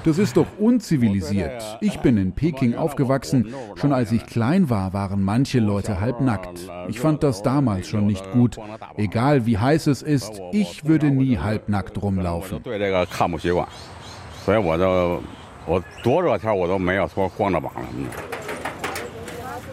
Das 0.04 0.18
ist 0.18 0.36
doch 0.36 0.46
unzivilisiert. 0.58 1.78
Ich 1.80 1.98
bin 2.00 2.16
in 2.16 2.32
Peking 2.32 2.74
aufgewachsen. 2.74 3.54
Schon 3.76 3.92
als 3.92 4.12
ich 4.12 4.26
klein 4.26 4.70
war, 4.70 4.92
waren 4.92 5.22
manche 5.22 5.60
Leute 5.60 6.00
halbnackt. 6.00 6.70
Ich 6.88 7.00
fand 7.00 7.22
das 7.22 7.42
damals 7.42 7.88
schon 7.88 8.06
nicht 8.06 8.30
gut. 8.32 8.56
Egal 8.96 9.46
wie 9.46 9.58
heiß 9.58 9.86
es 9.88 10.02
ist, 10.02 10.40
ich 10.52 10.84
würde 10.84 11.10
nie 11.10 11.38
halbnackt 11.38 12.00
rumlaufen. 12.00 12.60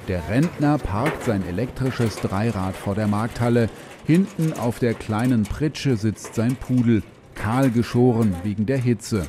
Der 0.07 0.29
Rentner 0.29 0.77
parkt 0.77 1.23
sein 1.23 1.43
elektrisches 1.47 2.17
Dreirad 2.17 2.75
vor 2.75 2.95
der 2.95 3.07
Markthalle. 3.07 3.69
Hinten 4.05 4.53
auf 4.53 4.77
der 4.77 4.93
kleinen 4.93 5.43
Pritsche 5.43 5.97
sitzt 5.97 6.35
sein 6.35 6.55
Pudel 6.55 7.01
kahl 7.35 7.69
geschoren 7.69 8.35
wegen 8.43 8.65
der 8.65 8.77
Hitze. 8.77 9.25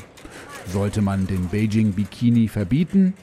Sollte 0.66 1.02
man 1.02 1.26
den 1.26 1.48
Beijing 1.48 1.92
Bikini 1.92 2.48
verbieten? 2.48 3.14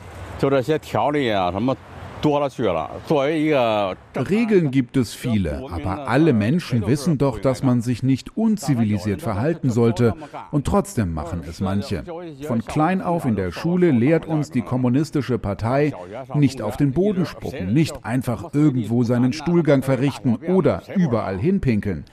Regeln 4.15 4.72
gibt 4.72 4.98
es 4.98 5.13
viele, 5.13 5.63
aber 5.70 6.08
alle 6.08 6.34
Menschen 6.34 6.88
wissen 6.88 7.18
doch, 7.18 7.39
dass 7.39 7.63
man 7.63 7.82
sich 7.82 8.03
nicht 8.03 8.38
unzivilisiert 8.38 9.22
verhalten 9.22 9.70
sollte, 9.70 10.13
und 10.51 10.65
trotzdem 10.65 11.13
machen 11.13 11.42
es 11.48 11.60
manche. 11.60 12.03
Von 12.48 12.63
klein 12.65 13.01
auf 13.01 13.25
in 13.25 13.36
der 13.36 13.51
Schule 13.51 13.92
lehrt 13.92 14.25
uns 14.25 14.51
die 14.51 14.62
kommunistische 14.62 15.38
Partei, 15.38 15.94
nicht 16.34 16.62
auf 16.62 16.77
den 16.77 16.92
Boden 16.94 17.25
spucken, 17.25 17.74
nicht 17.74 18.06
einfach 18.06 18.53
irgendwo 18.53 19.03
seinen 19.03 19.34
Stuhlgang 19.34 19.84
verrichten 19.84 20.36
oder 20.36 20.84
überall 20.96 21.38
hinpinkeln. 21.38 22.06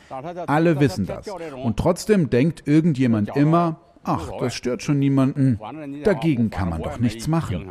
Alle 0.46 0.80
wissen 0.80 1.06
das. 1.06 1.28
Und 1.62 1.76
trotzdem 1.76 2.30
denkt 2.30 2.66
irgendjemand 2.66 3.36
immer, 3.36 3.80
ach, 4.02 4.30
das 4.40 4.54
stört 4.54 4.82
schon 4.82 4.98
niemanden, 4.98 5.58
dagegen 6.04 6.50
kann 6.50 6.70
man 6.70 6.82
doch 6.82 6.98
nichts 6.98 7.28
machen. 7.28 7.68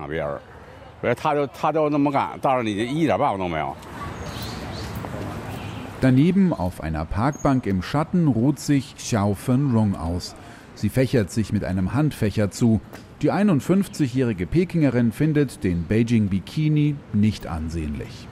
Daneben 6.02 6.54
auf 6.54 6.82
einer 6.82 7.06
Parkbank 7.06 7.66
im 7.66 7.82
Schatten 7.82 8.28
ruht 8.28 8.60
sich 8.60 8.96
Xiao 8.96 9.34
Fenrong 9.34 9.96
aus. 9.96 10.36
Sie 10.76 10.90
fächert 10.90 11.30
sich 11.30 11.52
mit 11.52 11.66
einem 11.66 11.94
Handfächer 11.94 12.52
zu. 12.52 12.80
Die 13.22 13.34
51-jährige 13.34 14.46
Pekingerin 14.46 15.12
findet 15.12 15.66
den 15.66 15.86
Beijing 15.86 16.30
Bikini 16.30 16.96
nicht 17.12 17.48
ansehnlich. 17.48 18.28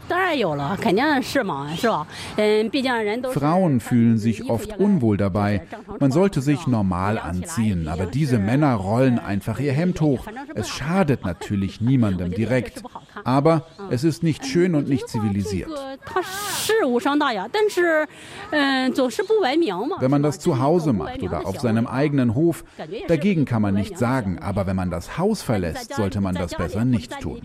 Frauen 3.32 3.80
fühlen 3.80 4.18
sich 4.18 4.50
oft 4.50 4.78
unwohl 4.80 5.18
dabei. 5.18 5.62
Man 6.00 6.12
sollte 6.12 6.42
sich 6.42 6.68
normal 6.68 7.18
anziehen, 7.18 7.88
aber 7.88 8.06
diese 8.06 8.40
Männer 8.40 8.74
rollen 8.76 9.20
einfach 9.20 9.60
ihr 9.60 9.74
Hemd 9.74 10.02
hoch. 10.02 10.26
Es 10.56 10.70
schadet 10.70 11.24
natürlich 11.26 11.82
niemandem 11.82 12.32
direkt. 12.32 12.84
Aber 13.24 13.66
es 13.90 14.04
ist 14.04 14.24
nicht 14.24 14.46
schön 14.46 14.76
und 14.76 14.90
nicht 14.90 15.08
zivilisiert. 15.08 15.70
Wenn 20.00 20.12
man 20.12 20.24
das 20.24 20.40
zu 20.40 20.60
Hause 20.60 20.94
macht 20.94 21.22
oder 21.24 21.48
auf 21.48 21.60
seinem 21.60 21.88
eigenen 21.88 22.36
Hof, 22.36 22.64
dagegen 23.08 23.46
kann 23.46 23.62
man 23.62 23.74
nichts 23.74 24.00
sagen. 24.00 24.40
Aber 24.40 24.68
wenn 24.68 24.76
man 24.76 24.90
das 24.92 25.18
Haus 25.18 25.42
verlässt, 25.42 25.94
sollte 25.96 26.22
man 26.22 26.36
das 26.36 26.54
besser 26.56 26.86
nicht 26.86 27.20
tun. 27.20 27.42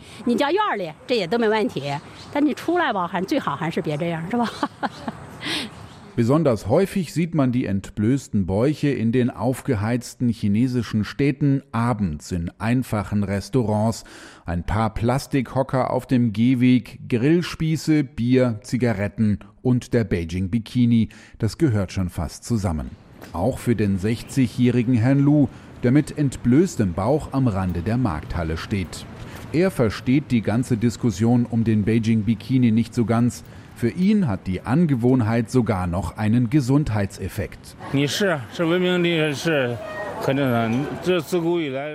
Besonders 6.17 6.69
häufig 6.69 7.15
sieht 7.15 7.35
man 7.35 7.53
die 7.53 7.65
entblößten 7.65 8.45
Bäuche 8.45 8.91
in 8.91 9.13
den 9.13 9.31
aufgeheizten 9.31 10.29
chinesischen 10.29 11.05
Städten 11.05 11.63
abends 11.73 12.33
in 12.33 12.51
einfachen 12.59 13.25
Restaurants. 13.25 14.05
Ein 14.45 14.63
paar 14.65 14.93
Plastikhocker 14.93 15.91
auf 15.91 16.07
dem 16.07 16.35
Gehweg, 16.35 17.09
Grillspieße, 17.09 18.05
Bier, 18.05 18.61
Zigaretten 18.63 19.39
und 19.63 19.95
der 19.95 20.05
Beijing 20.05 20.51
Bikini. 20.51 21.09
Das 21.39 21.57
gehört 21.57 21.93
schon 21.93 22.11
fast 22.11 22.45
zusammen. 22.45 22.91
Auch 23.33 23.59
für 23.59 23.75
den 23.75 23.99
60-jährigen 23.99 24.95
Herrn 24.95 25.21
Lu, 25.21 25.49
der 25.83 25.93
mit 25.93 26.19
entblößtem 26.19 26.93
Bauch 26.93 27.33
am 27.33 27.49
Rande 27.49 27.81
der 27.81 27.97
Markthalle 27.97 28.59
steht. 28.59 29.07
Er 29.53 29.71
versteht 29.71 30.31
die 30.31 30.41
ganze 30.41 30.79
Diskussion 30.79 31.45
um 31.45 31.63
den 31.63 31.85
Beijing 31.85 32.23
Bikini 32.23 32.73
nicht 32.73 32.95
so 32.95 33.05
ganz. 33.05 33.45
Für 33.75 33.91
ihn 33.91 34.27
hat 34.27 34.47
die 34.47 34.63
Angewohnheit 34.63 35.51
sogar 35.51 35.87
noch 35.87 36.17
einen 36.17 36.49
Gesundheitseffekt. 36.49 37.77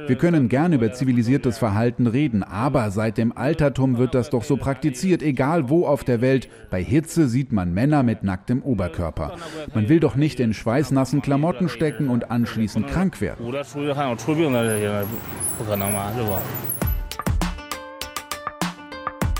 Wir 0.07 0.15
können 0.17 0.49
gern 0.49 0.73
über 0.73 0.91
zivilisiertes 0.91 1.57
Verhalten 1.57 2.07
reden, 2.07 2.43
aber 2.43 2.91
seit 2.91 3.17
dem 3.17 3.35
Altertum 3.35 3.97
wird 3.97 4.13
das 4.13 4.29
doch 4.29 4.43
so 4.43 4.57
praktiziert, 4.57 5.23
egal 5.23 5.69
wo 5.69 5.87
auf 5.87 6.03
der 6.03 6.21
Welt. 6.21 6.49
Bei 6.69 6.83
Hitze 6.83 7.27
sieht 7.27 7.51
man 7.53 7.73
Männer 7.73 8.03
mit 8.03 8.23
nacktem 8.23 8.61
Oberkörper. 8.61 9.35
Man 9.73 9.89
will 9.89 9.99
doch 9.99 10.15
nicht 10.15 10.39
in 10.39 10.53
schweißnassen 10.53 11.21
Klamotten 11.21 11.69
stecken 11.69 12.09
und 12.09 12.29
anschließend 12.29 12.87
krank 12.87 13.19
werden. 13.21 13.43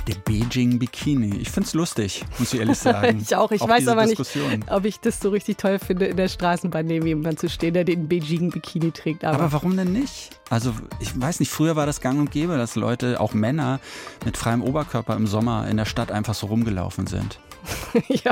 Der 0.08 0.16
Beijing 0.16 0.80
Bikini. 0.80 1.36
Ich 1.38 1.50
finde 1.50 1.68
es 1.68 1.74
lustig, 1.74 2.24
muss 2.40 2.54
ich 2.54 2.60
ehrlich 2.62 2.78
sagen. 2.78 3.20
ich 3.22 3.36
auch. 3.36 3.52
Ich 3.52 3.62
auch 3.62 3.68
weiß 3.68 3.90
aber 3.90 4.06
nicht, 4.06 4.22
ob 4.70 4.86
ich 4.86 5.00
das 5.02 5.20
so 5.20 5.30
richtig 5.30 5.58
toll 5.58 5.80
finde, 5.80 6.06
in 6.06 6.16
der 6.16 6.30
Straßenbahn 6.30 6.86
neben 6.86 7.06
jemandem 7.06 7.36
zu 7.36 7.50
stehen, 7.50 7.74
der 7.74 7.84
den 7.84 8.08
Beijing 8.08 8.52
Bikini 8.52 8.92
trägt. 8.92 9.26
Aber. 9.26 9.40
aber 9.40 9.52
warum 9.52 9.76
denn 9.76 9.92
nicht? 9.92 10.30
Also 10.50 10.74
ich 11.00 11.20
weiß 11.20 11.42
nicht, 11.42 11.52
früher 11.52 11.76
war 11.76 11.86
das 11.86 12.00
gang 12.00 12.20
und 12.20 12.32
gäbe, 12.32 12.58
dass 12.58 12.76
Leute, 12.76 13.20
auch 13.20 13.34
Männer, 13.34 13.82
mit 14.24 14.38
freiem 14.38 14.62
Oberkörper 14.62 15.16
im 15.16 15.28
Sommer 15.28 15.68
in 15.68 15.76
der 15.76 15.86
Stadt 15.86 16.12
einfach 16.12 16.36
so 16.36 16.48
rumgelaufen 16.48 17.08
sind. 17.08 17.40
ja, 18.07 18.31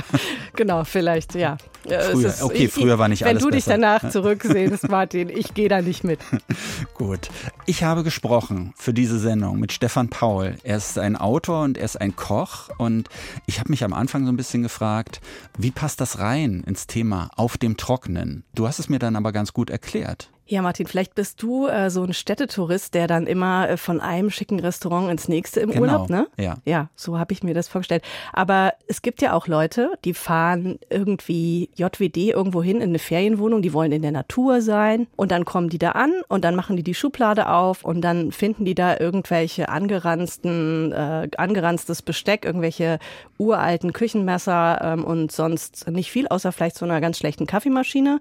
genau, 0.56 0.84
vielleicht, 0.84 1.36
ja. 1.36 1.58
Früher, 1.84 2.30
ist, 2.30 2.42
okay, 2.42 2.68
früher 2.68 2.98
war 2.98 3.08
nicht 3.08 3.22
wenn 3.22 3.30
alles 3.30 3.44
Wenn 3.44 3.50
du 3.50 3.56
dich 3.56 3.66
danach 3.66 4.10
zurücksehnst, 4.10 4.90
Martin, 4.90 5.30
ich 5.30 5.54
gehe 5.54 5.70
da 5.70 5.82
nicht 5.82 6.04
mit. 6.04 6.20
Gut. 6.96 7.30
Ich 7.68 7.84
habe 7.84 8.04
gesprochen 8.04 8.74
für 8.76 8.94
diese 8.94 9.20
Sendung 9.20 9.60
mit 9.60 9.72
Stefan 9.72 10.10
Paul. 10.10 10.56
Er 10.64 10.78
ist 10.78 10.98
ein 10.98 11.16
Autor 11.16 11.64
und 11.64 11.78
er 11.78 11.86
ist 11.86 12.02
ein 12.02 12.16
Koch. 12.16 12.70
Und 12.78 13.10
ich 13.46 13.60
habe 13.60 13.70
mich 13.70 13.84
am 13.84 13.94
Anfang 13.94 14.26
so 14.26 14.32
ein 14.32 14.38
bisschen 14.38 14.64
gefragt, 14.64 15.22
wie 15.58 15.72
passt 15.72 16.02
das 16.02 16.20
rein 16.20 16.64
ins 16.66 16.88
Thema 16.88 17.30
auf 17.36 17.58
dem 17.58 17.78
Trocknen? 17.78 18.44
Du 18.56 18.68
hast 18.68 18.80
es 18.80 18.90
mir 18.90 19.00
dann 19.00 19.16
aber 19.16 19.32
ganz 19.32 19.54
gut 19.54 19.70
erklärt. 19.70 20.30
Ja, 20.48 20.62
Martin, 20.62 20.86
vielleicht 20.86 21.16
bist 21.16 21.42
du 21.42 21.66
äh, 21.66 21.90
so 21.90 22.04
ein 22.04 22.14
Städtetourist, 22.14 22.94
der 22.94 23.08
dann 23.08 23.26
immer 23.26 23.68
äh, 23.68 23.78
von 23.78 24.00
einem 24.00 24.30
schicken 24.30 24.60
Restaurant 24.60 25.10
ins 25.10 25.28
nächste 25.28 25.60
im 25.60 25.72
genau. 25.72 25.82
Urlaub, 25.82 26.10
ne? 26.12 26.28
Ja. 26.38 26.58
Ja, 26.66 26.90
so 26.96 27.18
habe 27.18 27.34
ich 27.34 27.42
mir 27.42 27.56
das 27.56 27.68
vorgestellt. 27.68 28.04
Aber 28.32 28.74
es 28.88 29.02
gibt 29.02 29.24
ja 29.24 29.34
auch 29.34 29.48
Leute, 29.48 29.94
die 30.06 30.14
fahren 30.14 30.78
irgendwie 30.92 31.72
JWD 31.76 32.18
irgendwo 32.18 32.62
hin 32.62 32.78
in 32.78 32.90
eine 32.90 33.00
Ferienwohnung, 33.00 33.64
die 33.64 33.74
wollen 33.74 33.92
in 33.92 34.04
der 34.04 34.12
Natur 34.12 34.62
sein 34.62 35.08
und 35.16 35.32
dann 35.32 35.46
kommen 35.46 35.70
die 35.70 35.80
da 35.80 35.92
an 35.92 36.14
und 36.28 36.46
dann 36.46 36.56
machen 36.56 36.78
die 36.78 36.84
die 36.84 36.94
Schublade 36.94 37.50
auf 37.50 37.84
und 37.84 38.02
dann 38.02 38.32
finden 38.32 38.66
die 38.66 38.76
da 38.76 39.00
irgendwelche 39.00 39.70
angeranzten, 39.70 40.92
äh, 40.92 41.28
angeranztes 41.38 42.04
Besteck, 42.04 42.46
irgendwelche 42.46 43.00
uralten 43.40 43.94
Küchenmesser 43.94 44.80
ähm, 44.84 45.04
und 45.06 45.32
sonst 45.32 45.90
nicht 45.90 46.12
viel, 46.12 46.28
außer 46.28 46.52
vielleicht 46.52 46.78
so 46.78 46.86
einer 46.86 47.02
ganz 47.02 47.18
schlechten 47.18 47.48
Kaffeemaschine. 47.48 48.20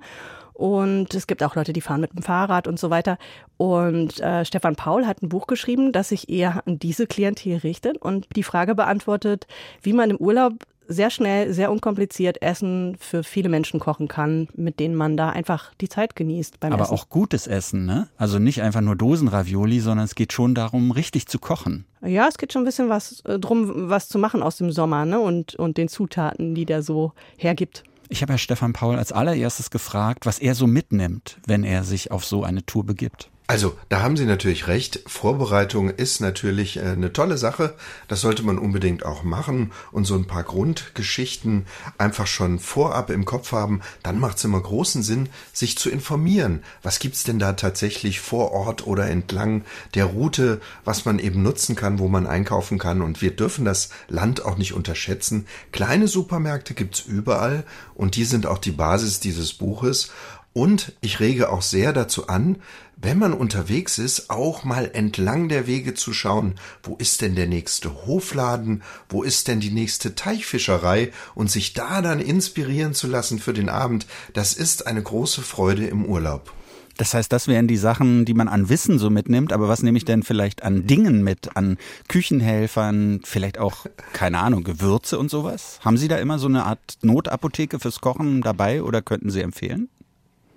Und 0.55 1.13
es 1.15 1.27
gibt 1.27 1.43
auch 1.43 1.57
Leute, 1.57 1.73
die 1.73 1.81
fahren 1.81 2.01
mit 2.01 2.13
dem 2.13 2.23
Fahrrad 2.23 2.69
und 2.69 2.79
so 2.79 2.89
weiter. 2.89 3.19
Und 3.57 4.21
äh, 4.21 4.45
Stefan 4.45 4.77
Paul 4.77 5.07
hat 5.07 5.21
ein 5.21 5.29
Buch 5.29 5.47
geschrieben, 5.47 5.93
das 5.93 6.09
sich 6.11 6.29
eher 6.29 6.63
an 6.67 6.79
diese 6.79 7.07
Klientel 7.07 7.59
richtet 7.59 7.99
und 7.99 8.27
die 8.37 8.45
Frage 8.45 8.75
beantwortet, 8.75 9.47
wie 9.83 9.93
man 9.93 10.11
im 10.11 10.17
Urlaub 10.17 10.55
sehr 10.87 11.11
schnell, 11.11 11.53
sehr 11.53 11.71
unkompliziert 11.71 12.43
Essen 12.43 12.97
für 12.99 13.25
viele 13.25 13.49
Menschen 13.49 13.81
kochen 13.81 14.09
kann, 14.09 14.49
mit 14.55 14.81
denen 14.81 14.95
man 14.95 15.17
da 15.17 15.31
einfach 15.31 15.73
die 15.81 15.89
Zeit 15.89 16.15
genießt 16.15 16.61
beim 16.61 16.73
Aber 16.73 16.85
Essen. 16.85 16.95
auch 16.95 17.09
gutes 17.09 17.47
Essen, 17.47 17.87
ne? 17.87 18.09
Also 18.17 18.39
nicht 18.39 18.63
einfach 18.63 18.81
nur 18.81 18.97
Dosenravioli, 18.97 19.81
sondern 19.81 20.05
es 20.05 20.15
geht 20.15 20.33
schon 20.33 20.55
darum, 20.55 20.91
richtig 20.91 21.27
zu 21.27 21.39
kochen. 21.39 21.87
Ja, 22.03 22.29
es 22.29 22.39
geht 22.39 22.53
schon 22.53 22.63
ein 22.63 22.67
bisschen 22.67 22.91
was 22.91 23.21
äh, 23.23 23.39
drum, 23.39 23.89
was 23.89 24.09
zu 24.09 24.19
machen 24.19 24.43
aus 24.43 24.57
dem 24.59 24.71
Sommer, 24.71 25.07
ne? 25.07 25.21
Und, 25.21 25.55
und 25.55 25.79
den 25.79 25.89
Zutaten, 25.89 26.55
die 26.55 26.67
der 26.67 26.83
so 26.83 27.13
hergibt. 27.39 27.85
Ich 28.09 28.23
habe 28.23 28.33
Herr 28.33 28.39
Stefan 28.39 28.73
Paul 28.73 28.97
als 28.97 29.13
allererstes 29.13 29.71
gefragt, 29.71 30.27
was 30.27 30.39
er 30.39 30.55
so 30.55 30.67
mitnimmt, 30.67 31.39
wenn 31.47 31.65
er 31.65 31.85
sich 31.85 32.11
auf 32.11 32.25
so 32.25 32.45
eine 32.45 32.65
Tour 32.65 32.85
begibt. 32.85 33.31
Also, 33.47 33.77
da 33.91 34.01
haben 34.01 34.17
Sie 34.17 34.25
natürlich 34.25 34.69
recht. 34.69 35.01
Vorbereitung 35.07 35.91
ist 35.91 36.21
natürlich 36.21 36.79
äh, 36.79 36.81
eine 36.81 37.13
tolle 37.13 37.37
Sache. 37.37 37.75
Das 38.09 38.23
sollte 38.23 38.43
man 38.43 38.59
unbedingt 38.59 39.05
auch 39.05 39.23
machen 39.23 39.71
und 39.93 40.07
so 40.07 40.15
ein 40.15 40.25
paar 40.27 40.45
Grundgeschichten 40.45 41.67
einfach 41.99 42.27
schon 42.27 42.59
vorab 42.59 43.11
im 43.11 43.27
Kopf 43.27 43.53
haben. 43.53 43.83
Dann 44.03 44.19
macht 44.19 44.39
es 44.39 44.45
immer 44.45 44.61
großen 44.61 45.03
Sinn, 45.03 45.29
sich 45.53 45.77
zu 45.77 45.91
informieren. 45.91 46.63
Was 46.83 47.01
gibt's 47.01 47.23
denn 47.25 47.39
da 47.39 47.53
tatsächlich 47.53 48.21
vor 48.21 48.53
Ort 48.53 48.87
oder 48.87 49.11
entlang 49.11 49.65
der 49.93 50.07
Route, 50.07 50.63
was 50.87 51.05
man 51.05 51.19
eben 51.19 51.43
nutzen 51.43 51.77
kann, 51.77 51.99
wo 51.99 52.09
man 52.09 52.27
einkaufen 52.27 52.79
kann? 52.79 53.03
Und 53.03 53.21
wir 53.21 53.37
dürfen 53.37 53.67
das 53.67 53.91
Land 54.09 54.43
auch 54.43 54.57
nicht 54.57 54.73
unterschätzen. 54.73 55.47
Kleine 55.71 56.09
Supermärkte 56.09 56.73
gibt's 56.73 57.01
überall 57.01 57.65
und 57.95 58.17
die 58.17 58.25
sind 58.25 58.47
auch 58.47 58.59
die 58.59 58.73
Basis 58.73 59.21
dieses 59.21 59.53
Buches. 59.53 60.11
Und 60.55 60.93
ich 61.01 61.19
rege 61.19 61.51
auch 61.51 61.63
sehr 61.63 61.93
dazu 61.93 62.29
an, 62.29 62.59
wenn 62.97 63.19
man 63.19 63.33
unterwegs 63.33 63.99
ist, 63.99 64.31
auch 64.31 64.63
mal 64.63 64.89
entlang 64.95 65.49
der 65.49 65.67
Wege 65.67 65.95
zu 65.95 66.13
schauen, 66.13 66.55
wo 66.85 66.95
ist 66.95 67.23
denn 67.23 67.35
der 67.35 67.49
nächste 67.49 68.07
Hofladen, 68.07 68.85
wo 69.09 69.25
ist 69.25 69.49
denn 69.49 69.59
die 69.59 69.73
nächste 69.73 70.15
Teichfischerei 70.15 71.11
und 71.35 71.51
sich 71.51 71.73
da 71.73 72.01
dann 72.03 72.21
inspirieren 72.21 72.95
zu 72.95 73.09
lassen 73.09 73.41
für 73.41 73.53
den 73.53 73.69
Abend, 73.69 74.07
das 74.33 74.55
ist 74.55 74.87
eine 74.87 75.03
große 75.03 75.43
Freude 75.43 75.87
im 75.87 76.07
Urlaub. 76.07 76.53
Das 76.97 77.13
heißt, 77.13 77.33
das 77.33 77.49
wären 77.49 77.67
die 77.67 77.77
Sachen, 77.77 78.25
die 78.25 78.35
man 78.35 78.47
an 78.47 78.69
Wissen 78.69 79.01
so 79.01 79.11
mitnimmt, 79.11 79.53
aber 79.53 79.69
was 79.69 79.83
nehme 79.83 79.99
ich 79.99 80.05
denn 80.05 80.23
vielleicht 80.23 80.63
an 80.63 80.87
Dingen 80.87 81.25
mit, 81.25 81.57
an 81.57 81.79
Küchenhelfern, 82.07 83.23
vielleicht 83.25 83.59
auch, 83.59 83.87
keine 84.13 84.39
Ahnung, 84.39 84.63
Gewürze 84.63 85.19
und 85.19 85.31
sowas? 85.31 85.81
Haben 85.85 85.97
Sie 85.97 86.07
da 86.07 86.19
immer 86.19 86.39
so 86.39 86.47
eine 86.47 86.65
Art 86.65 86.99
Notapotheke 87.03 87.81
fürs 87.81 88.01
Kochen 88.01 88.43
dabei 88.43 88.85
oder 88.85 89.03
könnten 89.03 89.31
Sie 89.31 89.41
empfehlen? 89.41 89.89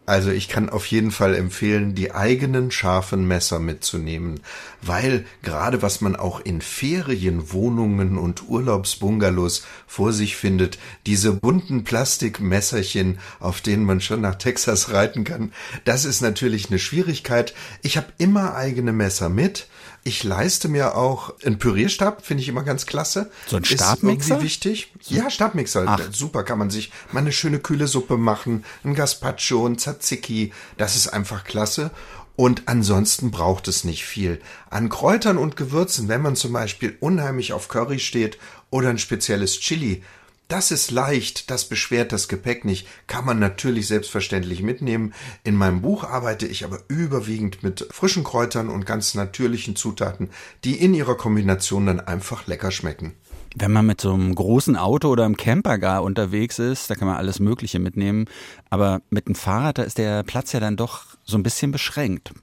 Also 0.07 0.31
ich 0.31 0.47
kann 0.47 0.69
auf 0.69 0.85
jeden 0.85 1.11
Fall 1.11 1.35
empfehlen, 1.35 1.93
die 1.93 2.13
eigenen 2.13 2.71
scharfen 2.71 3.27
Messer 3.27 3.59
mitzunehmen, 3.59 4.39
weil 4.81 5.25
gerade 5.43 5.81
was 5.81 5.99
man 5.99 6.15
auch 6.15 6.39
in 6.39 6.61
Ferienwohnungen 6.61 8.17
und 8.17 8.47
Urlaubsbungalows 8.47 9.65
vor 9.85 10.13
sich 10.13 10.37
findet, 10.37 10.79
diese 11.05 11.33
bunten 11.33 11.83
Plastikmesserchen, 11.83 13.19
auf 13.41 13.59
denen 13.59 13.83
man 13.83 13.99
schon 13.99 14.21
nach 14.21 14.35
Texas 14.35 14.93
reiten 14.93 15.25
kann, 15.25 15.51
das 15.83 16.05
ist 16.05 16.21
natürlich 16.21 16.69
eine 16.69 16.79
Schwierigkeit. 16.79 17.53
Ich 17.81 17.97
habe 17.97 18.07
immer 18.17 18.55
eigene 18.55 18.93
Messer 18.93 19.27
mit. 19.27 19.67
Ich 20.03 20.23
leiste 20.23 20.69
mir 20.69 20.95
auch 20.95 21.33
einen 21.43 21.59
Pürierstab, 21.59 22.25
finde 22.25 22.41
ich 22.41 22.49
immer 22.49 22.63
ganz 22.63 22.85
klasse. 22.85 23.29
So 23.47 23.57
ein 23.57 23.65
Stabmixer? 23.65 24.19
Ist 24.19 24.29
irgendwie 24.29 24.43
wichtig. 24.45 24.93
Ja, 25.07 25.29
Stabmixer. 25.29 25.83
Ach. 25.85 25.99
Super, 26.11 26.43
kann 26.43 26.59
man 26.59 26.69
sich 26.69 26.91
mal 27.11 27.19
eine 27.19 27.31
schöne 27.31 27.59
kühle 27.59 27.87
Suppe 27.87 28.17
machen, 28.17 28.63
ein 28.83 28.95
Gazpacho, 28.95 29.65
ein 29.65 29.77
Tzatziki. 29.77 30.53
Das 30.77 30.95
ist 30.95 31.09
einfach 31.09 31.43
klasse. 31.43 31.91
Und 32.37 32.63
ansonsten 32.67 33.31
braucht 33.31 33.67
es 33.67 33.83
nicht 33.83 34.05
viel. 34.05 34.39
An 34.69 34.89
Kräutern 34.89 35.39
und 35.39 35.57
Gewürzen, 35.57 36.07
wenn 36.07 36.21
man 36.21 36.35
zum 36.35 36.53
Beispiel 36.53 36.95
unheimlich 36.99 37.51
auf 37.51 37.67
Curry 37.67 37.99
steht 37.99 38.37
oder 38.69 38.89
ein 38.89 38.99
spezielles 38.99 39.59
Chili, 39.59 40.03
das 40.47 40.71
ist 40.71 40.91
leicht, 40.91 41.51
das 41.51 41.65
beschwert 41.65 42.11
das 42.11 42.27
Gepäck 42.27 42.63
nicht, 42.63 42.87
kann 43.07 43.25
man 43.25 43.39
natürlich 43.39 43.87
selbstverständlich 43.87 44.63
mitnehmen. 44.63 45.13
In 45.43 45.55
meinem 45.55 45.81
Buch 45.81 46.03
arbeite 46.03 46.47
ich 46.47 46.63
aber 46.63 46.79
überwiegend 46.87 47.63
mit 47.63 47.87
frischen 47.91 48.23
Kräutern 48.23 48.69
und 48.69 48.85
ganz 48.85 49.13
natürlichen 49.13 49.75
Zutaten, 49.75 50.29
die 50.63 50.75
in 50.75 50.93
ihrer 50.93 51.15
Kombination 51.15 51.85
dann 51.85 51.99
einfach 51.99 52.47
lecker 52.47 52.71
schmecken. 52.71 53.13
Wenn 53.55 53.71
man 53.71 53.85
mit 53.85 54.01
so 54.01 54.13
einem 54.13 54.35
großen 54.35 54.75
Auto 54.75 55.09
oder 55.09 55.25
einem 55.25 55.37
Camper 55.37 55.79
gar 55.79 56.03
unterwegs 56.03 56.59
ist, 56.59 56.89
da 56.89 56.95
kann 56.95 57.07
man 57.07 57.17
alles 57.17 57.39
Mögliche 57.39 57.79
mitnehmen. 57.79 58.25
Aber 58.69 59.01
mit 59.09 59.27
dem 59.27 59.35
Fahrrad, 59.35 59.79
da 59.79 59.83
ist 59.83 59.97
der 59.97 60.23
Platz 60.23 60.51
ja 60.51 60.59
dann 60.59 60.77
doch 60.77 61.05
so 61.23 61.37
ein 61.37 61.43
bisschen 61.43 61.71
beschränkt. 61.71 62.33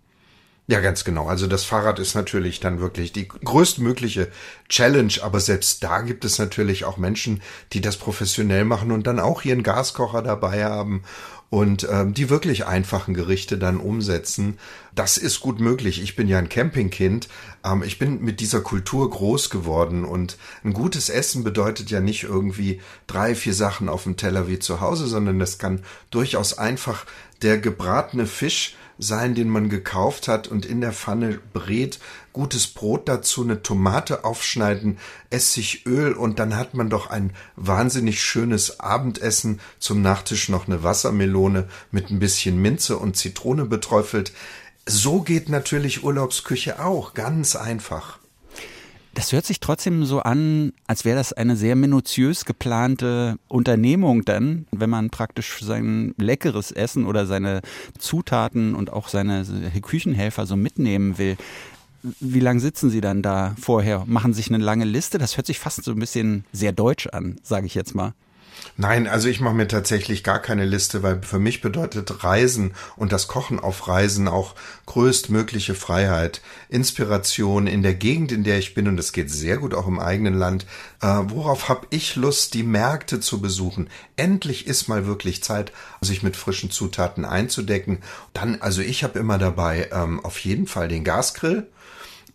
Ja, 0.67 0.81
ganz 0.81 1.05
genau. 1.05 1.27
Also 1.27 1.47
das 1.47 1.65
Fahrrad 1.65 1.99
ist 1.99 2.15
natürlich 2.15 2.59
dann 2.59 2.81
wirklich 2.81 3.13
die 3.13 3.29
größtmögliche 3.29 4.29
Challenge, 4.71 5.13
aber 5.21 5.41
selbst 5.41 5.85
da 5.85 6.01
gibt 6.01 6.25
es 6.25 6.39
natürlich 6.39 6.87
auch 6.87 6.97
Menschen, 6.97 7.43
die 7.75 7.83
das 7.83 7.99
professionell 7.99 8.65
machen 8.65 8.91
und 8.91 9.07
dann 9.07 9.21
auch 9.21 9.45
ihren 9.45 9.63
Gaskocher 9.63 10.23
dabei 10.23 10.65
haben 10.65 11.05
und 11.51 11.87
ähm, 11.91 12.15
die 12.15 12.31
wirklich 12.31 12.67
einfachen 12.67 13.13
Gerichte 13.13 13.59
dann 13.59 13.77
umsetzen. 13.77 14.59
Das 14.95 15.19
ist 15.19 15.41
gut 15.41 15.61
möglich. 15.61 16.03
Ich 16.03 16.17
bin 16.17 16.29
ja 16.29 16.39
ein 16.39 16.49
Campingkind. 16.49 17.29
Ähm, 17.63 17.83
ich 17.83 17.99
bin 17.99 18.23
mit 18.23 18.41
dieser 18.41 18.63
Kultur 18.63 19.09
groß 19.11 19.51
geworden 19.51 20.07
und 20.07 20.39
ein 20.65 20.73
gutes 20.73 21.11
Essen 21.11 21.45
bedeutet 21.45 21.91
ja 21.91 22.01
nicht 22.01 22.23
irgendwie 22.23 22.81
drei, 23.07 23.35
vier 23.35 23.55
Sachen 23.55 23.91
auf 23.91 24.05
dem 24.05 24.17
Teller 24.17 24.49
wie 24.49 24.59
zu 24.59 24.81
Hause, 24.81 25.07
sondern 25.07 25.39
das 25.39 25.59
kann 25.59 25.85
durchaus 26.11 26.57
einfach 26.57 27.05
der 27.43 27.59
gebratene 27.59 28.27
Fisch 28.27 28.77
sein, 28.99 29.35
den 29.35 29.49
man 29.49 29.69
gekauft 29.69 30.29
hat 30.29 30.49
und 30.49 30.67
in 30.67 30.81
der 30.81 30.93
Pfanne 30.93 31.41
brät, 31.53 31.99
gutes 32.33 32.67
Brot 32.67 33.09
dazu, 33.09 33.43
eine 33.43 33.63
Tomate 33.63 34.25
aufschneiden, 34.25 34.99
Essig, 35.31 35.87
Öl 35.87 36.13
und 36.13 36.39
dann 36.39 36.57
hat 36.57 36.75
man 36.75 36.91
doch 36.91 37.11
ein 37.11 37.33
wahnsinnig 37.57 38.23
schönes 38.23 38.81
Abendessen, 38.81 39.61
zum 39.79 40.03
Nachtisch 40.03 40.49
noch 40.49 40.67
eine 40.67 40.83
Wassermelone 40.83 41.69
mit 41.91 42.11
ein 42.11 42.19
bisschen 42.19 42.61
Minze 42.61 42.99
und 42.99 43.17
Zitrone 43.17 43.65
beträufelt. 43.65 44.33
So 44.87 45.23
geht 45.23 45.49
natürlich 45.49 46.05
Urlaubsküche 46.05 46.85
auch, 46.85 47.15
ganz 47.15 47.57
einfach. 47.57 48.19
Das 49.15 49.33
hört 49.33 49.47
sich 49.47 49.61
trotzdem 49.61 50.05
so 50.05 50.21
an, 50.21 50.73
als 50.89 51.05
wäre 51.05 51.17
das 51.17 51.33
eine 51.33 51.55
sehr 51.55 51.77
minutiös 51.77 52.45
geplante 52.45 53.39
Unternehmung 53.47 54.25
dann, 54.25 54.67
wenn 54.73 54.91
man 54.91 55.11
praktisch 55.11 55.61
sein 55.61 56.15
leckeres 56.19 56.73
Essen 56.73 57.07
oder 57.07 57.25
seine 57.25 57.61
Zutaten 57.97 58.75
und 58.75 58.93
auch 58.93 59.09
seine 59.09 59.45
Küchenhelfer 59.83 60.47
so 60.47 60.57
mitnehmen 60.57 61.17
will. 61.17 61.37
Wie 62.03 62.41
lange 62.41 62.59
sitzen 62.59 62.91
Sie 62.91 63.01
dann 63.01 63.23
da 63.23 63.55
vorher? 63.59 64.03
Machen 64.07 64.35
sich 64.35 64.49
eine 64.49 64.63
lange 64.63 64.85
Liste? 64.85 65.19
Das 65.19 65.37
hört 65.37 65.47
sich 65.47 65.61
fast 65.61 65.85
so 65.85 65.93
ein 65.93 66.01
bisschen 66.01 66.45
sehr 66.53 66.73
deutsch 66.73 67.07
an, 67.07 67.37
sage 67.43 67.67
ich 67.67 67.75
jetzt 67.77 67.95
mal. 67.95 68.15
Nein, 68.77 69.07
also 69.07 69.29
ich 69.29 69.41
mache 69.41 69.55
mir 69.55 69.69
tatsächlich 69.69 70.25
gar 70.25 70.41
keine 70.41 70.65
Liste, 70.65 71.05
weil 71.05 71.23
für 71.23 71.39
mich 71.39 71.61
bedeutet 71.61 72.25
Reisen 72.25 72.75
und 72.97 73.13
das 73.13 73.29
Kochen 73.29 73.61
auf 73.61 73.87
Reisen 73.87 74.27
auch 74.27 74.57
größtmögliche 74.87 75.77
Freiheit, 75.77 76.41
Inspiration 76.69 77.69
in 77.69 77.85
der 77.85 77.95
Gegend, 77.95 78.33
in 78.33 78.43
der 78.43 78.59
ich 78.59 78.75
bin 78.75 78.89
und 78.89 78.99
es 78.99 79.13
geht 79.13 79.31
sehr 79.31 79.59
gut 79.59 79.75
auch 79.75 79.87
im 79.87 80.01
eigenen 80.01 80.35
Land. 80.35 80.67
Äh, 81.01 81.07
worauf 81.07 81.69
habe 81.69 81.87
ich 81.91 82.17
Lust, 82.17 82.55
die 82.55 82.65
Märkte 82.65 83.21
zu 83.21 83.41
besuchen? 83.41 83.89
Endlich 84.17 84.67
ist 84.67 84.89
mal 84.89 85.07
wirklich 85.07 85.45
Zeit, 85.45 85.71
sich 86.01 86.25
mit 86.25 86.37
frischen 86.37 86.73
Zutaten 86.73 87.25
einzudecken. 87.25 87.99
Dann, 88.33 88.61
also 88.61 88.83
ich 88.83 89.05
habe 89.05 89.21
immer 89.21 89.39
dabei 89.39 89.89
ähm, 89.93 90.19
auf 90.25 90.39
jeden 90.41 90.67
Fall 90.67 90.89
den 90.89 91.05
Gasgrill 91.05 91.69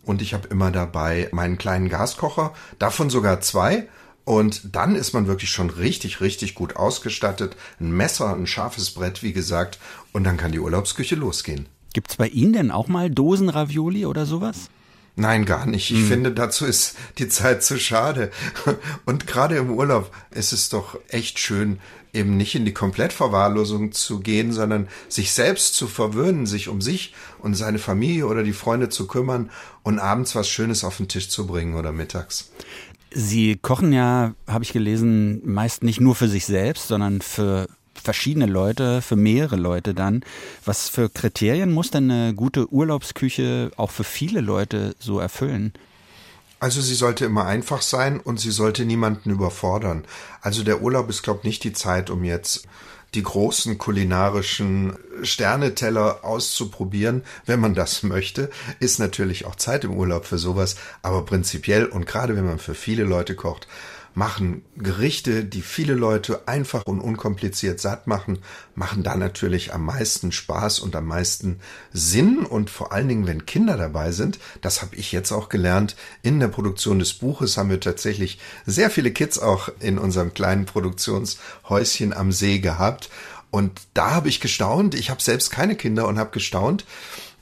und 0.04 0.22
ich 0.22 0.32
habe 0.32 0.48
immer 0.48 0.70
dabei 0.70 1.28
meinen 1.32 1.58
kleinen 1.58 1.90
Gaskocher, 1.90 2.54
davon 2.78 3.10
sogar 3.10 3.42
zwei 3.42 3.88
und 4.30 4.76
dann 4.76 4.94
ist 4.94 5.12
man 5.12 5.26
wirklich 5.26 5.50
schon 5.50 5.70
richtig, 5.70 6.20
richtig 6.20 6.54
gut 6.54 6.76
ausgestattet. 6.76 7.56
Ein 7.80 7.90
Messer, 7.90 8.32
ein 8.32 8.46
scharfes 8.46 8.92
Brett, 8.92 9.24
wie 9.24 9.32
gesagt. 9.32 9.80
Und 10.12 10.22
dann 10.22 10.36
kann 10.36 10.52
die 10.52 10.60
Urlaubsküche 10.60 11.16
losgehen. 11.16 11.66
Gibt's 11.94 12.14
bei 12.14 12.28
Ihnen 12.28 12.52
denn 12.52 12.70
auch 12.70 12.86
mal 12.86 13.10
Dosenravioli 13.10 14.06
oder 14.06 14.26
sowas? 14.26 14.70
Nein, 15.16 15.46
gar 15.46 15.66
nicht. 15.66 15.90
Ich 15.90 15.98
hm. 15.98 16.06
finde, 16.06 16.30
dazu 16.30 16.64
ist 16.64 16.94
die 17.18 17.28
Zeit 17.28 17.64
zu 17.64 17.76
schade. 17.80 18.30
Und 19.04 19.26
gerade 19.26 19.56
im 19.56 19.72
Urlaub 19.72 20.14
ist 20.30 20.52
es 20.52 20.68
doch 20.68 20.96
echt 21.08 21.40
schön, 21.40 21.80
eben 22.12 22.36
nicht 22.36 22.54
in 22.54 22.64
die 22.64 22.72
Komplettverwahrlosung 22.72 23.90
zu 23.90 24.20
gehen, 24.20 24.52
sondern 24.52 24.88
sich 25.08 25.32
selbst 25.32 25.74
zu 25.74 25.88
verwöhnen, 25.88 26.46
sich 26.46 26.68
um 26.68 26.80
sich 26.80 27.14
und 27.40 27.54
seine 27.54 27.78
Familie 27.78 28.26
oder 28.26 28.42
die 28.42 28.52
Freunde 28.52 28.88
zu 28.88 29.06
kümmern 29.06 29.50
und 29.82 29.98
abends 29.98 30.34
was 30.34 30.48
Schönes 30.48 30.84
auf 30.84 30.98
den 30.98 31.08
Tisch 31.08 31.28
zu 31.28 31.46
bringen 31.46 31.74
oder 31.74 31.92
mittags. 31.92 32.50
Sie 33.12 33.56
kochen 33.56 33.92
ja, 33.92 34.34
habe 34.46 34.64
ich 34.64 34.72
gelesen, 34.72 35.40
meist 35.44 35.82
nicht 35.82 36.00
nur 36.00 36.14
für 36.14 36.28
sich 36.28 36.46
selbst, 36.46 36.88
sondern 36.88 37.20
für 37.20 37.68
verschiedene 37.94 38.46
Leute, 38.46 39.02
für 39.02 39.16
mehrere 39.16 39.56
Leute 39.56 39.94
dann. 39.94 40.22
Was 40.64 40.88
für 40.88 41.08
Kriterien 41.08 41.72
muss 41.72 41.90
denn 41.90 42.10
eine 42.10 42.34
gute 42.34 42.72
Urlaubsküche 42.72 43.70
auch 43.76 43.90
für 43.90 44.04
viele 44.04 44.40
Leute 44.40 44.94
so 44.98 45.18
erfüllen? 45.18 45.72
Also 46.60 46.82
sie 46.82 46.94
sollte 46.94 47.24
immer 47.24 47.46
einfach 47.46 47.80
sein 47.80 48.20
und 48.20 48.38
sie 48.38 48.50
sollte 48.50 48.84
niemanden 48.84 49.30
überfordern. 49.30 50.04
Also 50.42 50.62
der 50.62 50.82
Urlaub 50.82 51.08
ist, 51.08 51.22
glaube 51.22 51.40
ich, 51.40 51.44
nicht 51.44 51.64
die 51.64 51.72
Zeit, 51.72 52.10
um 52.10 52.22
jetzt 52.22 52.68
die 53.14 53.22
großen 53.22 53.78
kulinarischen 53.78 54.96
Sterneteller 55.22 56.22
auszuprobieren, 56.22 57.24
wenn 57.46 57.60
man 57.60 57.74
das 57.74 58.02
möchte, 58.04 58.50
ist 58.78 58.98
natürlich 58.98 59.46
auch 59.46 59.56
Zeit 59.56 59.84
im 59.84 59.94
Urlaub 59.94 60.26
für 60.26 60.38
sowas, 60.38 60.76
aber 61.02 61.24
prinzipiell 61.24 61.86
und 61.86 62.06
gerade 62.06 62.36
wenn 62.36 62.46
man 62.46 62.58
für 62.58 62.74
viele 62.74 63.04
Leute 63.04 63.34
kocht, 63.34 63.66
machen 64.14 64.62
Gerichte, 64.76 65.44
die 65.44 65.62
viele 65.62 65.94
Leute 65.94 66.48
einfach 66.48 66.82
und 66.84 67.00
unkompliziert 67.00 67.80
satt 67.80 68.06
machen, 68.06 68.38
machen 68.74 69.02
da 69.02 69.16
natürlich 69.16 69.72
am 69.72 69.84
meisten 69.84 70.32
Spaß 70.32 70.80
und 70.80 70.96
am 70.96 71.06
meisten 71.06 71.60
Sinn. 71.92 72.38
Und 72.38 72.70
vor 72.70 72.92
allen 72.92 73.08
Dingen, 73.08 73.26
wenn 73.26 73.46
Kinder 73.46 73.76
dabei 73.76 74.12
sind, 74.12 74.38
das 74.60 74.82
habe 74.82 74.96
ich 74.96 75.12
jetzt 75.12 75.32
auch 75.32 75.48
gelernt, 75.48 75.96
in 76.22 76.40
der 76.40 76.48
Produktion 76.48 76.98
des 76.98 77.14
Buches 77.14 77.56
haben 77.56 77.70
wir 77.70 77.80
tatsächlich 77.80 78.38
sehr 78.66 78.90
viele 78.90 79.12
Kids 79.12 79.38
auch 79.38 79.70
in 79.80 79.98
unserem 79.98 80.34
kleinen 80.34 80.66
Produktionshäuschen 80.66 82.12
am 82.12 82.32
See 82.32 82.58
gehabt. 82.58 83.10
Und 83.50 83.80
da 83.94 84.12
habe 84.12 84.28
ich 84.28 84.40
gestaunt, 84.40 84.94
ich 84.94 85.10
habe 85.10 85.22
selbst 85.22 85.50
keine 85.50 85.74
Kinder 85.74 86.06
und 86.06 86.18
habe 86.18 86.30
gestaunt, 86.30 86.84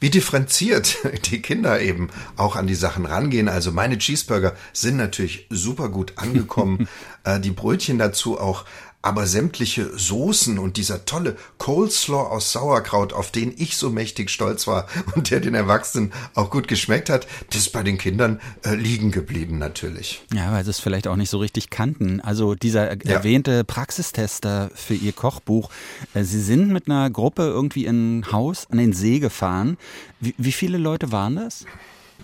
wie 0.01 0.11
differenziert 0.11 0.99
die 1.31 1.43
Kinder 1.43 1.81
eben 1.81 2.11
auch 2.37 2.57
an 2.57 2.67
die 2.67 2.75
Sachen 2.75 3.07
rangehen. 3.07 3.49
Also 3.49 3.73
meine 3.73 3.99
Cheeseburger 3.99 4.55
sind 4.73 4.97
natürlich 4.97 5.47
super 5.51 5.89
gut 5.89 6.15
angekommen. 6.17 6.89
äh, 7.25 7.41
die 7.41 7.51
Brötchen 7.51 7.99
dazu 7.99 8.39
auch 8.41 8.65
aber 9.01 9.27
sämtliche 9.27 9.97
Soßen 9.97 10.59
und 10.59 10.77
dieser 10.77 11.05
tolle 11.05 11.37
Coleslaw 11.59 12.31
aus 12.31 12.53
Sauerkraut, 12.53 13.13
auf 13.13 13.31
den 13.31 13.55
ich 13.57 13.77
so 13.77 13.91
mächtig 13.91 14.29
stolz 14.29 14.67
war 14.67 14.89
und 15.15 15.31
der 15.31 15.41
den 15.41 15.55
Erwachsenen 15.55 16.13
auch 16.35 16.51
gut 16.51 16.69
geschmeckt 16.69 17.09
hat, 17.09 17.27
das 17.51 17.59
ist 17.59 17.73
bei 17.73 17.83
den 17.83 17.97
Kindern 17.97 18.41
äh, 18.65 18.75
liegen 18.75 19.11
geblieben 19.13 19.59
natürlich. 19.59 20.23
Ja, 20.35 20.53
weil 20.53 20.65
sie 20.65 20.71
es 20.71 20.81
vielleicht 20.81 21.07
auch 21.07 21.17
nicht 21.17 21.31
so 21.31 21.39
richtig 21.39 21.71
kannten. 21.71 22.21
Also 22.21 22.55
dieser 22.55 22.93
ja. 22.93 23.13
erwähnte 23.13 23.65
Praxistester 23.65 24.71
für 24.75 24.95
ihr 24.95 25.13
Kochbuch, 25.13 25.71
äh, 26.15 26.25
sie 26.25 26.41
sind 26.41 26.69
mit 26.69 26.89
einer 26.89 27.09
Gruppe 27.11 27.43
irgendwie 27.43 27.87
in 27.87 28.19
ein 28.19 28.33
Haus 28.33 28.67
an 28.71 28.79
den 28.79 28.93
See 28.93 29.21
gefahren. 29.21 29.79
Wie, 30.21 30.35
wie 30.39 30.53
viele 30.53 30.79
Leute 30.79 31.13
waren 31.13 31.37
das? 31.37 31.65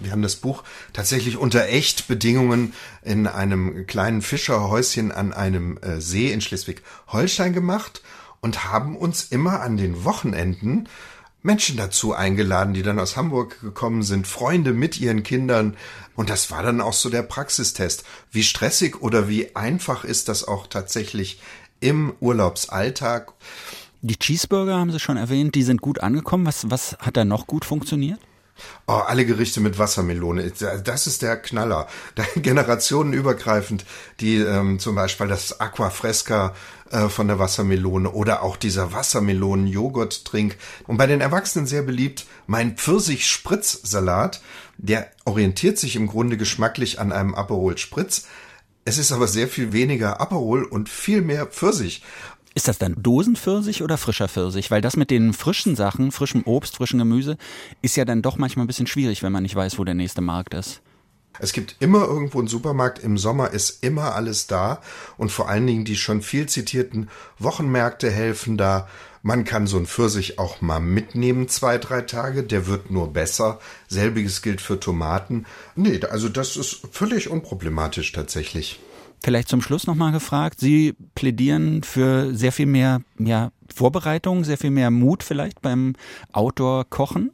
Wir 0.00 0.12
haben 0.12 0.22
das 0.22 0.37
Buch 0.37 0.64
tatsächlich 0.92 1.37
unter 1.37 1.66
Echtbedingungen 1.68 2.74
in 3.02 3.26
einem 3.26 3.87
kleinen 3.87 4.22
Fischerhäuschen 4.22 5.12
an 5.12 5.33
einem 5.33 5.78
äh, 5.78 6.00
See 6.00 6.33
in 6.33 6.40
Schleswig-Holstein 6.40 7.52
gemacht 7.52 8.02
und 8.40 8.64
haben 8.64 8.96
uns 8.96 9.24
immer 9.24 9.61
an 9.61 9.76
den 9.76 10.04
Wochenenden 10.04 10.88
Menschen 11.42 11.76
dazu 11.76 12.14
eingeladen, 12.14 12.72
die 12.72 12.83
dann 12.83 12.98
aus 12.98 13.16
Hamburg 13.16 13.61
gekommen 13.61 14.02
sind, 14.02 14.26
Freunde 14.26 14.72
mit 14.72 14.98
ihren 14.98 15.22
Kindern. 15.22 15.76
Und 16.16 16.30
das 16.30 16.50
war 16.50 16.62
dann 16.62 16.80
auch 16.80 16.94
so 16.94 17.11
der 17.11 17.22
Praxistest. 17.22 18.04
Wie 18.33 18.42
stressig 18.42 19.02
oder 19.02 19.28
wie 19.28 19.54
einfach 19.54 20.04
ist 20.04 20.28
das 20.28 20.48
auch 20.48 20.66
tatsächlich 20.66 21.40
im 21.80 22.14
Urlaubsalltag? 22.20 23.35
Die 24.00 24.18
Cheeseburger 24.18 24.76
haben 24.76 24.90
Sie 24.90 25.00
schon 25.00 25.18
erwähnt, 25.18 25.54
die 25.54 25.62
sind 25.62 25.83
gut 25.83 26.00
angekommen. 26.00 26.46
Was, 26.46 26.70
was 26.70 26.96
hat 26.98 27.16
da 27.16 27.24
noch 27.26 27.46
gut 27.46 27.64
funktioniert? 27.64 28.20
Oh, 28.87 28.93
alle 28.93 29.27
Gerichte 29.27 29.61
mit 29.61 29.79
Wassermelone, 29.79 30.53
das 30.85 31.07
ist 31.07 31.23
der 31.23 31.37
Knaller. 31.37 31.88
Generationenübergreifend, 32.37 33.85
die 34.21 34.37
ähm, 34.37 34.79
zum 34.79 34.95
Beispiel 34.95 35.27
das 35.27 35.61
Aqua 35.61 35.90
Fresca 35.90 36.55
äh, 36.90 37.09
von 37.09 37.27
der 37.27 37.38
Wassermelone 37.38 38.11
oder 38.11 38.43
auch 38.43 38.57
dieser 38.57 38.93
Wassermelonen-Joghurt-Trink. 38.93 40.57
Und 40.87 40.97
bei 40.97 41.07
den 41.07 41.21
Erwachsenen 41.21 41.67
sehr 41.67 41.83
beliebt 41.83 42.27
mein 42.47 42.77
Pfirsich-Spritz-Salat. 42.77 44.43
Der 44.77 45.11
orientiert 45.25 45.79
sich 45.79 45.97
im 45.97 46.07
Grunde 46.07 46.37
geschmacklich 46.37 47.01
an 47.01 47.11
einem 47.12 47.35
Aperol 47.35 47.79
Spritz. 47.79 48.27
Es 48.85 48.99
ist 48.99 49.12
aber 49.12 49.29
sehr 49.29 49.49
viel 49.49 49.73
weniger 49.73 50.21
Aperol 50.21 50.64
und 50.64 50.88
viel 50.88 51.23
mehr 51.23 51.47
Pfirsich. 51.47 52.03
Ist 52.57 52.69
das 52.69 52.79
dann 52.79 52.95
Dosenpfirsich 53.03 53.83
oder 53.83 53.99
frischer 53.99 54.29
Pfirsich? 54.29 54.71
Weil 54.71 54.81
das 54.81 54.97
mit 54.97 55.11
den 55.11 55.33
frischen 55.33 55.75
Sachen, 55.75 56.12
frischem 56.12 56.45
Obst, 56.45 56.77
frischem 56.77 57.01
Gemüse, 57.01 57.37
ist 57.83 57.97
ja 57.97 58.05
dann 58.05 58.23
doch 58.23 58.37
manchmal 58.37 58.64
ein 58.64 58.69
bisschen 58.69 58.87
schwierig, 58.87 59.25
wenn 59.25 59.33
man 59.33 59.43
nicht 59.43 59.57
weiß, 59.57 59.77
wo 59.79 59.85
der 59.85 59.95
nächste 59.95 60.21
Markt 60.21 60.55
ist. 60.55 60.81
Es 61.40 61.53
gibt 61.53 61.75
immer 61.81 62.05
irgendwo 62.05 62.38
einen 62.38 62.47
Supermarkt. 62.47 63.01
Im 63.01 63.19
Sommer 63.19 63.51
ist 63.51 63.83
immer 63.83 64.14
alles 64.14 64.47
da. 64.47 64.81
Und 65.17 65.33
vor 65.33 65.49
allen 65.49 65.67
Dingen 65.67 65.85
die 65.85 65.97
schon 65.97 66.23
viel 66.23 66.47
zitierten 66.49 67.11
Wochenmärkte 67.40 68.09
helfen 68.09 68.57
da. 68.57 68.88
Man 69.23 69.45
kann 69.45 69.67
so 69.67 69.77
einen 69.77 69.87
Pfirsich 69.87 70.38
auch 70.38 70.61
mal 70.61 70.79
mitnehmen, 70.79 71.49
zwei, 71.49 71.79
drei 71.79 72.03
Tage. 72.03 72.45
Der 72.45 72.69
wird 72.69 72.88
nur 72.88 73.12
besser. 73.12 73.59
Selbiges 73.88 74.43
gilt 74.43 74.61
für 74.61 74.79
Tomaten. 74.79 75.45
Nee, 75.75 76.01
also 76.09 76.29
das 76.29 76.57
ist 76.57 76.83
völlig 76.93 77.29
unproblematisch 77.31 78.12
tatsächlich. 78.12 78.79
Vielleicht 79.25 79.49
zum 79.49 79.63
Schluss 79.63 79.87
nochmal 79.87 80.13
gefragt. 80.13 80.61
Sie 80.61 80.95
plädieren 81.15 81.83
für 81.83 82.37
sehr 82.37 82.53
viel 82.53 82.67
mehr 82.67 83.01
ja, 83.19 83.53
Vorbereitung, 83.75 84.45
sehr 84.45 84.59
viel 84.59 84.71
mehr 84.71 84.91
Mut 84.91 85.23
vielleicht 85.23 85.63
beim 85.63 85.95
Outdoor-Kochen? 86.33 87.31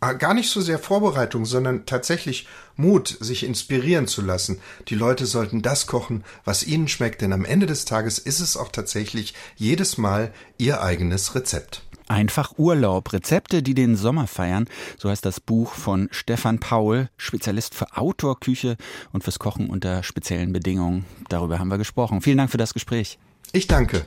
Ah, 0.00 0.12
gar 0.12 0.34
nicht 0.34 0.50
so 0.50 0.60
sehr 0.60 0.78
Vorbereitung, 0.78 1.46
sondern 1.46 1.86
tatsächlich 1.86 2.46
Mut, 2.76 3.16
sich 3.20 3.42
inspirieren 3.42 4.06
zu 4.06 4.20
lassen. 4.20 4.60
Die 4.88 4.94
Leute 4.94 5.24
sollten 5.24 5.62
das 5.62 5.86
kochen, 5.86 6.24
was 6.44 6.66
ihnen 6.66 6.88
schmeckt, 6.88 7.22
denn 7.22 7.32
am 7.32 7.46
Ende 7.46 7.64
des 7.64 7.86
Tages 7.86 8.18
ist 8.18 8.40
es 8.40 8.58
auch 8.58 8.68
tatsächlich 8.68 9.32
jedes 9.56 9.96
Mal 9.96 10.34
ihr 10.58 10.82
eigenes 10.82 11.34
Rezept. 11.34 11.84
Einfach 12.10 12.58
Urlaub. 12.58 13.12
Rezepte, 13.12 13.62
die 13.62 13.72
den 13.72 13.94
Sommer 13.94 14.26
feiern. 14.26 14.66
So 14.98 15.08
heißt 15.10 15.24
das 15.24 15.38
Buch 15.38 15.74
von 15.74 16.08
Stefan 16.10 16.58
Paul, 16.58 17.08
Spezialist 17.16 17.72
für 17.76 17.96
Outdoor-Küche 17.96 18.76
und 19.12 19.22
fürs 19.22 19.38
Kochen 19.38 19.70
unter 19.70 20.02
speziellen 20.02 20.52
Bedingungen. 20.52 21.04
Darüber 21.28 21.60
haben 21.60 21.68
wir 21.68 21.78
gesprochen. 21.78 22.20
Vielen 22.20 22.38
Dank 22.38 22.50
für 22.50 22.58
das 22.58 22.74
Gespräch. 22.74 23.20
Ich 23.52 23.68
danke. 23.68 24.06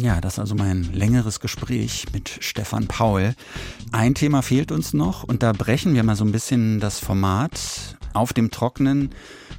Ja, 0.00 0.20
das 0.20 0.34
ist 0.34 0.38
also 0.40 0.56
mein 0.56 0.92
längeres 0.92 1.38
Gespräch 1.38 2.06
mit 2.12 2.28
Stefan 2.40 2.88
Paul. 2.88 3.36
Ein 3.92 4.16
Thema 4.16 4.42
fehlt 4.42 4.72
uns 4.72 4.92
noch 4.92 5.22
und 5.22 5.44
da 5.44 5.52
brechen 5.52 5.94
wir 5.94 6.02
mal 6.02 6.16
so 6.16 6.24
ein 6.24 6.32
bisschen 6.32 6.80
das 6.80 6.98
Format. 6.98 7.96
Auf 8.12 8.32
dem 8.32 8.50
Trocknen 8.50 9.10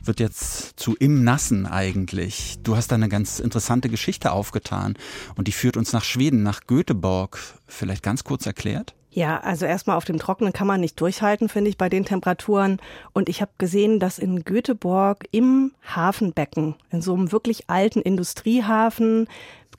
wird 0.04 0.20
jetzt 0.20 0.80
zu 0.80 0.96
im 0.96 1.24
Nassen 1.24 1.66
eigentlich. 1.66 2.58
Du 2.64 2.76
hast 2.76 2.92
da 2.92 2.96
eine 2.96 3.10
ganz 3.10 3.40
interessante 3.40 3.88
Geschichte 3.88 4.32
aufgetan 4.32 4.96
und 5.36 5.48
die 5.48 5.54
führt 5.54 5.78
uns 5.78 5.94
nach 5.94 6.04
Schweden, 6.04 6.44
nach 6.44 6.62
Göteborg. 6.68 7.40
Vielleicht 7.68 8.04
ganz 8.04 8.24
kurz 8.24 8.46
erklärt? 8.46 8.94
Ja, 9.14 9.42
also 9.42 9.66
erstmal 9.66 9.98
auf 9.98 10.06
dem 10.06 10.20
Trockenen 10.20 10.54
kann 10.54 10.68
man 10.68 10.80
nicht 10.80 11.00
durchhalten, 11.00 11.50
finde 11.50 11.70
ich, 11.70 11.78
bei 11.78 11.90
den 11.90 12.06
Temperaturen. 12.06 12.78
Und 13.12 13.28
ich 13.28 13.42
habe 13.42 13.52
gesehen, 13.58 14.00
dass 14.00 14.18
in 14.18 14.46
Göteborg 14.46 15.28
im 15.32 15.74
Hafenbecken, 15.86 16.76
in 16.92 17.02
so 17.02 17.14
einem 17.14 17.34
wirklich 17.34 17.70
alten 17.70 18.02
Industriehafen, 18.02 19.28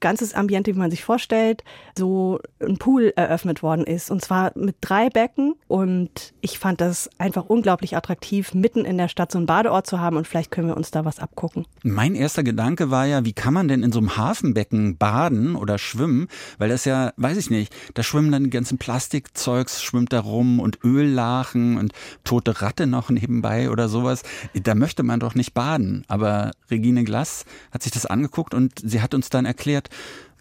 ganzes 0.03 0.35
Ambiente, 0.35 0.75
wie 0.75 0.79
man 0.79 0.91
sich 0.91 1.03
vorstellt, 1.03 1.65
so 1.97 2.41
ein 2.61 2.77
Pool 2.77 3.15
eröffnet 3.17 3.63
worden 3.63 3.85
ist. 3.85 4.11
Und 4.11 4.23
zwar 4.23 4.53
mit 4.55 4.77
drei 4.83 5.09
Becken. 5.09 5.55
Und 5.69 6.35
ich 6.43 6.59
fand 6.59 6.83
das 6.83 7.09
einfach 7.17 7.47
unglaublich 7.47 7.97
attraktiv, 7.97 8.53
mitten 8.53 8.85
in 8.85 8.99
der 8.99 9.09
Stadt 9.09 9.33
so 9.33 9.39
einen 9.39 9.47
Badeort 9.47 9.87
zu 9.87 10.01
haben. 10.01 10.19
Und 10.19 10.29
vielleicht 10.29 10.51
können 10.51 10.69
wir 10.69 10.77
uns 10.77 10.91
da 10.91 11.07
was 11.07 11.19
abgucken. 11.19 11.67
Mein 11.83 12.15
erster 12.15 12.43
Gedanke 12.43 12.91
war 12.91 13.07
ja, 13.07 13.25
wie 13.25 13.33
kann 13.33 13.55
man 13.55 13.69
denn 13.69 13.83
in 13.83 13.93
so 13.93 14.01
einem 14.01 14.19
Hafenbecken 14.19 14.99
baden 14.99 15.57
oder 15.57 15.79
schwimmen? 15.79 16.29
Weil 16.59 16.69
das 16.69 16.85
ja, 16.85 17.13
weiß 17.17 17.39
ich 17.39 17.49
nicht, 17.49 17.75
da 17.95 18.03
schwimmen 18.03 18.33
dann 18.33 18.45
die 18.45 18.51
ganzen 18.51 18.77
Plastikzeugs, 18.77 19.83
schwimmt 19.83 20.13
da 20.13 20.21
rum 20.21 20.61
und 20.61 20.85
Öllachen 20.85 21.79
und 21.79 21.93
tote 22.25 22.61
Ratte 22.61 22.87
noch 22.87 23.09
nebenbei 23.09 23.71
oder 23.71 23.89
sowas. 23.89 24.23
Da 24.55 24.75
möchte 24.75 25.05
man 25.05 25.21
doch 25.21 25.35
nicht 25.35 25.55
baden. 25.55 26.05
Aber 26.09 26.51
Regine 26.71 27.05
Glass 27.05 27.45
hat 27.71 27.83
sich 27.85 27.93
das 27.93 28.07
angeguckt 28.07 28.53
und 28.53 28.73
sie 28.83 29.01
hat 29.01 29.15
uns 29.15 29.31
dann 29.31 29.45
erklärt, 29.45 29.89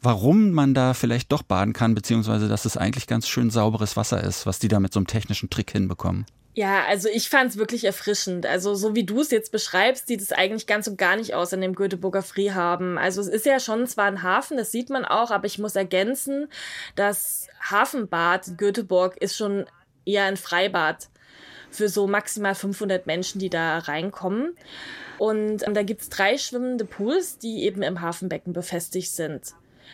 warum 0.01 0.51
man 0.51 0.73
da 0.73 0.93
vielleicht 0.93 1.31
doch 1.31 1.43
baden 1.43 1.73
kann, 1.73 1.95
beziehungsweise 1.95 2.47
dass 2.47 2.65
es 2.65 2.77
eigentlich 2.77 3.07
ganz 3.07 3.27
schön 3.27 3.49
sauberes 3.49 3.95
Wasser 3.97 4.23
ist, 4.23 4.45
was 4.45 4.59
die 4.59 4.67
da 4.67 4.79
mit 4.79 4.93
so 4.93 4.99
einem 4.99 5.07
technischen 5.07 5.49
Trick 5.49 5.71
hinbekommen. 5.71 6.25
Ja, 6.53 6.83
also 6.85 7.07
ich 7.07 7.29
fand 7.29 7.51
es 7.51 7.57
wirklich 7.57 7.85
erfrischend. 7.85 8.45
Also 8.45 8.75
so 8.75 8.93
wie 8.93 9.05
du 9.05 9.21
es 9.21 9.31
jetzt 9.31 9.53
beschreibst, 9.53 10.07
sieht 10.07 10.19
es 10.19 10.33
eigentlich 10.33 10.67
ganz 10.67 10.85
und 10.87 10.97
gar 10.97 11.15
nicht 11.15 11.33
aus 11.33 11.53
in 11.53 11.61
dem 11.61 11.75
Göteborger 11.75 12.23
Freehaben. 12.23 12.97
Also 12.97 13.21
es 13.21 13.27
ist 13.27 13.45
ja 13.45 13.59
schon 13.61 13.87
zwar 13.87 14.05
ein 14.05 14.21
Hafen, 14.21 14.57
das 14.57 14.71
sieht 14.71 14.89
man 14.89 15.05
auch, 15.05 15.31
aber 15.31 15.45
ich 15.45 15.59
muss 15.59 15.75
ergänzen, 15.77 16.47
das 16.95 17.47
Hafenbad 17.61 18.57
Göteborg 18.57 19.15
ist 19.17 19.37
schon 19.37 19.65
eher 20.05 20.25
ein 20.25 20.35
Freibad 20.35 21.07
für 21.69 21.87
so 21.87 22.05
maximal 22.05 22.53
500 22.53 23.07
Menschen, 23.07 23.39
die 23.39 23.49
da 23.49 23.77
reinkommen. 23.77 24.57
Und 25.21 25.67
ähm, 25.67 25.75
da 25.75 25.83
gibt's 25.83 26.09
drei 26.09 26.35
schwimmende 26.39 26.83
Pools, 26.83 27.37
die 27.37 27.61
eben 27.65 27.83
im 27.83 28.01
Hafenbecken 28.01 28.53
befestigt 28.53 29.11
sind. 29.11 29.53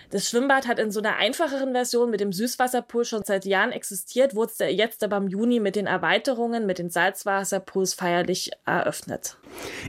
Das 0.10 0.30
Schwimmbad 0.30 0.68
hat 0.68 0.80
in 0.80 0.92
so 0.92 1.00
einer 1.00 1.18
einfacheren 1.18 1.74
Version 1.74 2.10
mit 2.10 2.22
dem 2.22 2.32
Süßwasserpool 2.32 3.04
schon 3.04 3.24
seit 3.26 3.46
Jahren 3.46 3.72
existiert, 3.72 4.36
wurde 4.36 4.66
jetzt 4.66 5.04
aber 5.04 5.18
im 5.18 5.28
Juni 5.28 5.60
mit 5.60 5.76
den 5.76 5.86
Erweiterungen, 5.86 6.66
mit 6.66 6.80
den 6.80 6.90
Salzwasserpools 6.90 7.94
feierlich 7.94 8.52
eröffnet. 8.66 9.38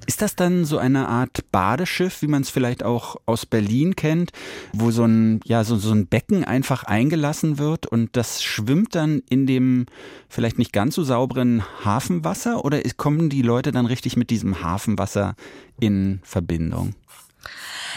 Ist 0.07 0.23
das 0.23 0.35
dann 0.35 0.64
so 0.64 0.79
eine 0.79 1.09
Art 1.09 1.51
Badeschiff, 1.53 2.23
wie 2.23 2.27
man 2.27 2.42
es 2.42 2.51
vielleicht 2.51 2.83
auch 2.83 3.16
aus 3.27 3.47
Berlin 3.47 3.97
kennt, 3.97 4.33
wo 4.73 4.90
so 4.90 5.05
ein, 5.05 5.40
ja, 5.44 5.62
so, 5.64 5.77
so 5.77 5.92
ein 5.92 6.07
Becken 6.07 6.44
einfach 6.44 6.85
eingelassen 6.85 7.59
wird 7.59 7.87
und 7.87 8.16
das 8.16 8.42
schwimmt 8.42 8.94
dann 8.94 9.23
in 9.29 9.47
dem 9.47 9.87
vielleicht 10.29 10.59
nicht 10.59 10.73
ganz 10.73 10.94
so 10.94 11.05
sauberen 11.05 11.64
Hafenwasser 11.85 12.64
oder 12.64 12.81
kommen 12.97 13.31
die 13.31 13.42
Leute 13.42 13.73
dann 13.73 13.87
richtig 13.87 14.16
mit 14.16 14.31
diesem 14.31 14.62
Hafenwasser 14.62 15.37
in 15.81 16.21
Verbindung? 16.23 16.94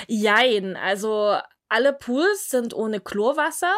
Jein, 0.08 0.76
also 0.76 1.36
alle 1.72 1.94
Pools 1.94 2.50
sind 2.50 2.74
ohne 2.74 3.00
Chlorwasser 3.00 3.74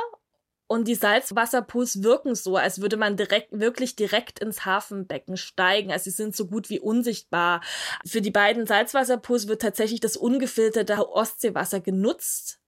Und 0.67 0.87
die 0.87 0.95
Salzwasserpools 0.95 2.01
wirken 2.01 2.33
so, 2.33 2.57
als 2.57 2.81
würde 2.81 2.97
man 2.97 3.17
direkt, 3.17 3.49
wirklich 3.51 3.95
direkt 3.95 4.39
ins 4.39 4.65
Hafenbecken 4.65 5.37
steigen. 5.37 5.91
Also 5.91 6.05
sie 6.05 6.09
sind 6.11 6.35
so 6.35 6.47
gut 6.47 6.69
wie 6.69 6.79
unsichtbar. 6.79 7.61
Für 8.05 8.21
die 8.21 8.31
beiden 8.31 8.65
Salzwasserpools 8.65 9.47
wird 9.47 9.61
tatsächlich 9.61 9.99
das 9.99 10.17
ungefilterte 10.17 11.07
Ostseewasser 11.09 11.81
genutzt. 11.81 12.59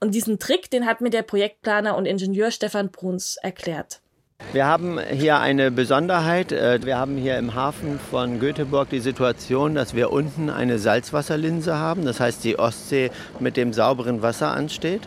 Und 0.00 0.14
diesen 0.14 0.38
Trick, 0.38 0.70
den 0.70 0.86
hat 0.86 1.00
mir 1.00 1.10
der 1.10 1.22
Projektplaner 1.22 1.96
und 1.96 2.06
Ingenieur 2.06 2.52
Stefan 2.52 2.90
Bruns 2.92 3.36
erklärt. 3.36 4.03
Wir 4.52 4.66
haben 4.66 4.98
hier 5.10 5.40
eine 5.40 5.70
Besonderheit. 5.70 6.52
Äh, 6.52 6.80
wir 6.84 6.98
haben 6.98 7.16
hier 7.16 7.38
im 7.38 7.54
Hafen 7.54 7.98
von 8.10 8.38
Göteborg 8.38 8.90
die 8.90 9.00
Situation, 9.00 9.74
dass 9.74 9.94
wir 9.94 10.12
unten 10.12 10.50
eine 10.50 10.78
Salzwasserlinse 10.78 11.76
haben. 11.76 12.04
Das 12.04 12.20
heißt, 12.20 12.44
die 12.44 12.58
Ostsee 12.58 13.10
mit 13.40 13.56
dem 13.56 13.72
sauberen 13.72 14.22
Wasser 14.22 14.52
ansteht 14.52 15.02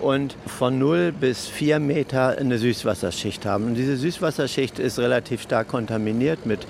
und 0.00 0.36
von 0.46 0.78
0 0.78 1.12
bis 1.12 1.46
4 1.46 1.78
Meter 1.78 2.38
eine 2.38 2.58
Süßwasserschicht 2.58 3.46
haben. 3.46 3.66
Und 3.66 3.74
diese 3.74 3.96
Süßwasserschicht 3.96 4.78
ist 4.78 4.98
relativ 4.98 5.42
stark 5.42 5.68
kontaminiert 5.68 6.46
mit 6.46 6.66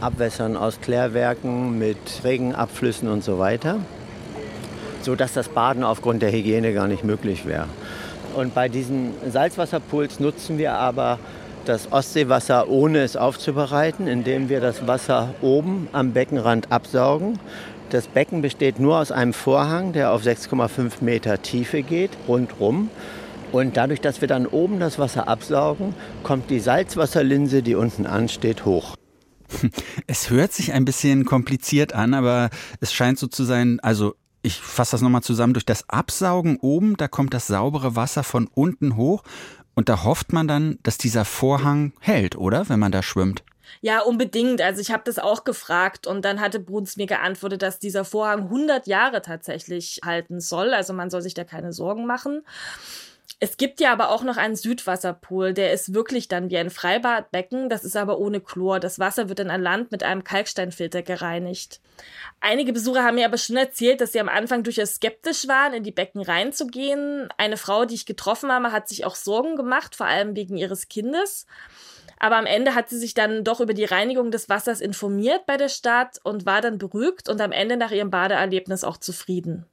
Abwässern 0.00 0.56
aus 0.56 0.80
Klärwerken, 0.80 1.78
mit 1.78 1.98
Regenabflüssen 2.24 3.08
und 3.08 3.24
so 3.24 3.38
weiter, 3.38 3.78
sodass 5.02 5.32
das 5.32 5.48
Baden 5.48 5.84
aufgrund 5.84 6.22
der 6.22 6.32
Hygiene 6.32 6.72
gar 6.72 6.88
nicht 6.88 7.04
möglich 7.04 7.46
wäre. 7.46 7.66
Und 8.34 8.54
bei 8.54 8.68
diesen 8.68 9.12
Salzwasserpools 9.30 10.18
nutzen 10.18 10.58
wir 10.58 10.74
aber 10.74 11.18
das 11.64 11.92
Ostseewasser, 11.92 12.68
ohne 12.68 13.00
es 13.00 13.16
aufzubereiten, 13.16 14.06
indem 14.06 14.48
wir 14.48 14.60
das 14.60 14.86
Wasser 14.86 15.34
oben 15.40 15.88
am 15.92 16.12
Beckenrand 16.12 16.70
absaugen 16.70 17.38
das 17.94 18.08
Becken 18.08 18.42
besteht 18.42 18.80
nur 18.80 18.98
aus 18.98 19.12
einem 19.12 19.32
Vorhang, 19.32 19.92
der 19.92 20.10
auf 20.10 20.22
6,5 20.22 21.02
Meter 21.02 21.42
Tiefe 21.42 21.82
geht, 21.82 22.10
rundrum. 22.26 22.90
Und 23.52 23.76
dadurch, 23.76 24.00
dass 24.00 24.20
wir 24.20 24.26
dann 24.26 24.46
oben 24.46 24.80
das 24.80 24.98
Wasser 24.98 25.28
absaugen, 25.28 25.94
kommt 26.24 26.50
die 26.50 26.58
Salzwasserlinse, 26.58 27.62
die 27.62 27.76
unten 27.76 28.06
ansteht, 28.06 28.64
hoch. 28.64 28.96
Es 30.08 30.28
hört 30.30 30.52
sich 30.52 30.72
ein 30.72 30.84
bisschen 30.84 31.24
kompliziert 31.24 31.92
an, 31.92 32.14
aber 32.14 32.50
es 32.80 32.92
scheint 32.92 33.18
so 33.18 33.28
zu 33.28 33.44
sein, 33.44 33.78
also 33.80 34.14
ich 34.42 34.56
fasse 34.56 34.92
das 34.92 35.00
nochmal 35.00 35.22
zusammen, 35.22 35.54
durch 35.54 35.64
das 35.64 35.88
Absaugen 35.88 36.56
oben, 36.56 36.96
da 36.96 37.06
kommt 37.06 37.32
das 37.32 37.46
saubere 37.46 37.94
Wasser 37.94 38.24
von 38.24 38.48
unten 38.52 38.96
hoch 38.96 39.22
und 39.74 39.88
da 39.88 40.04
hofft 40.04 40.32
man 40.32 40.48
dann, 40.48 40.78
dass 40.82 40.98
dieser 40.98 41.24
Vorhang 41.24 41.92
hält, 42.00 42.36
oder? 42.36 42.68
Wenn 42.68 42.78
man 42.78 42.92
da 42.92 43.02
schwimmt. 43.02 43.42
Ja, 43.80 44.00
unbedingt. 44.00 44.62
Also 44.62 44.80
ich 44.80 44.90
habe 44.90 45.02
das 45.04 45.18
auch 45.18 45.44
gefragt 45.44 46.06
und 46.06 46.24
dann 46.24 46.40
hatte 46.40 46.60
Bruns 46.60 46.96
mir 46.96 47.06
geantwortet, 47.06 47.62
dass 47.62 47.78
dieser 47.78 48.04
Vorhang 48.04 48.44
100 48.44 48.86
Jahre 48.86 49.22
tatsächlich 49.22 50.00
halten 50.04 50.40
soll. 50.40 50.74
Also 50.74 50.92
man 50.92 51.10
soll 51.10 51.22
sich 51.22 51.34
da 51.34 51.44
keine 51.44 51.72
Sorgen 51.72 52.06
machen. 52.06 52.42
Es 53.44 53.58
gibt 53.58 53.78
ja 53.78 53.92
aber 53.92 54.08
auch 54.08 54.22
noch 54.22 54.38
einen 54.38 54.56
Südwasserpool, 54.56 55.52
der 55.52 55.74
ist 55.74 55.92
wirklich 55.92 56.28
dann 56.28 56.48
wie 56.48 56.56
ein 56.56 56.70
Freibadbecken, 56.70 57.68
das 57.68 57.84
ist 57.84 57.94
aber 57.94 58.18
ohne 58.18 58.40
Chlor. 58.40 58.80
Das 58.80 58.98
Wasser 58.98 59.28
wird 59.28 59.38
dann 59.38 59.50
an 59.50 59.60
Land 59.60 59.92
mit 59.92 60.02
einem 60.02 60.24
Kalksteinfilter 60.24 61.02
gereinigt. 61.02 61.82
Einige 62.40 62.72
Besucher 62.72 63.04
haben 63.04 63.16
mir 63.16 63.26
aber 63.26 63.36
schon 63.36 63.58
erzählt, 63.58 64.00
dass 64.00 64.12
sie 64.12 64.20
am 64.20 64.30
Anfang 64.30 64.62
durchaus 64.62 64.94
skeptisch 64.94 65.46
waren, 65.46 65.74
in 65.74 65.82
die 65.82 65.92
Becken 65.92 66.22
reinzugehen. 66.22 67.28
Eine 67.36 67.58
Frau, 67.58 67.84
die 67.84 67.96
ich 67.96 68.06
getroffen 68.06 68.50
habe, 68.50 68.72
hat 68.72 68.88
sich 68.88 69.04
auch 69.04 69.14
Sorgen 69.14 69.56
gemacht, 69.56 69.94
vor 69.94 70.06
allem 70.06 70.34
wegen 70.34 70.56
ihres 70.56 70.88
Kindes. 70.88 71.44
Aber 72.18 72.38
am 72.38 72.46
Ende 72.46 72.74
hat 72.74 72.88
sie 72.88 72.98
sich 72.98 73.12
dann 73.12 73.44
doch 73.44 73.60
über 73.60 73.74
die 73.74 73.84
Reinigung 73.84 74.30
des 74.30 74.48
Wassers 74.48 74.80
informiert 74.80 75.44
bei 75.44 75.58
der 75.58 75.68
Stadt 75.68 76.18
und 76.24 76.46
war 76.46 76.62
dann 76.62 76.78
beruhigt 76.78 77.28
und 77.28 77.42
am 77.42 77.52
Ende 77.52 77.76
nach 77.76 77.90
ihrem 77.90 78.08
Badeerlebnis 78.08 78.84
auch 78.84 78.96
zufrieden. 78.96 79.66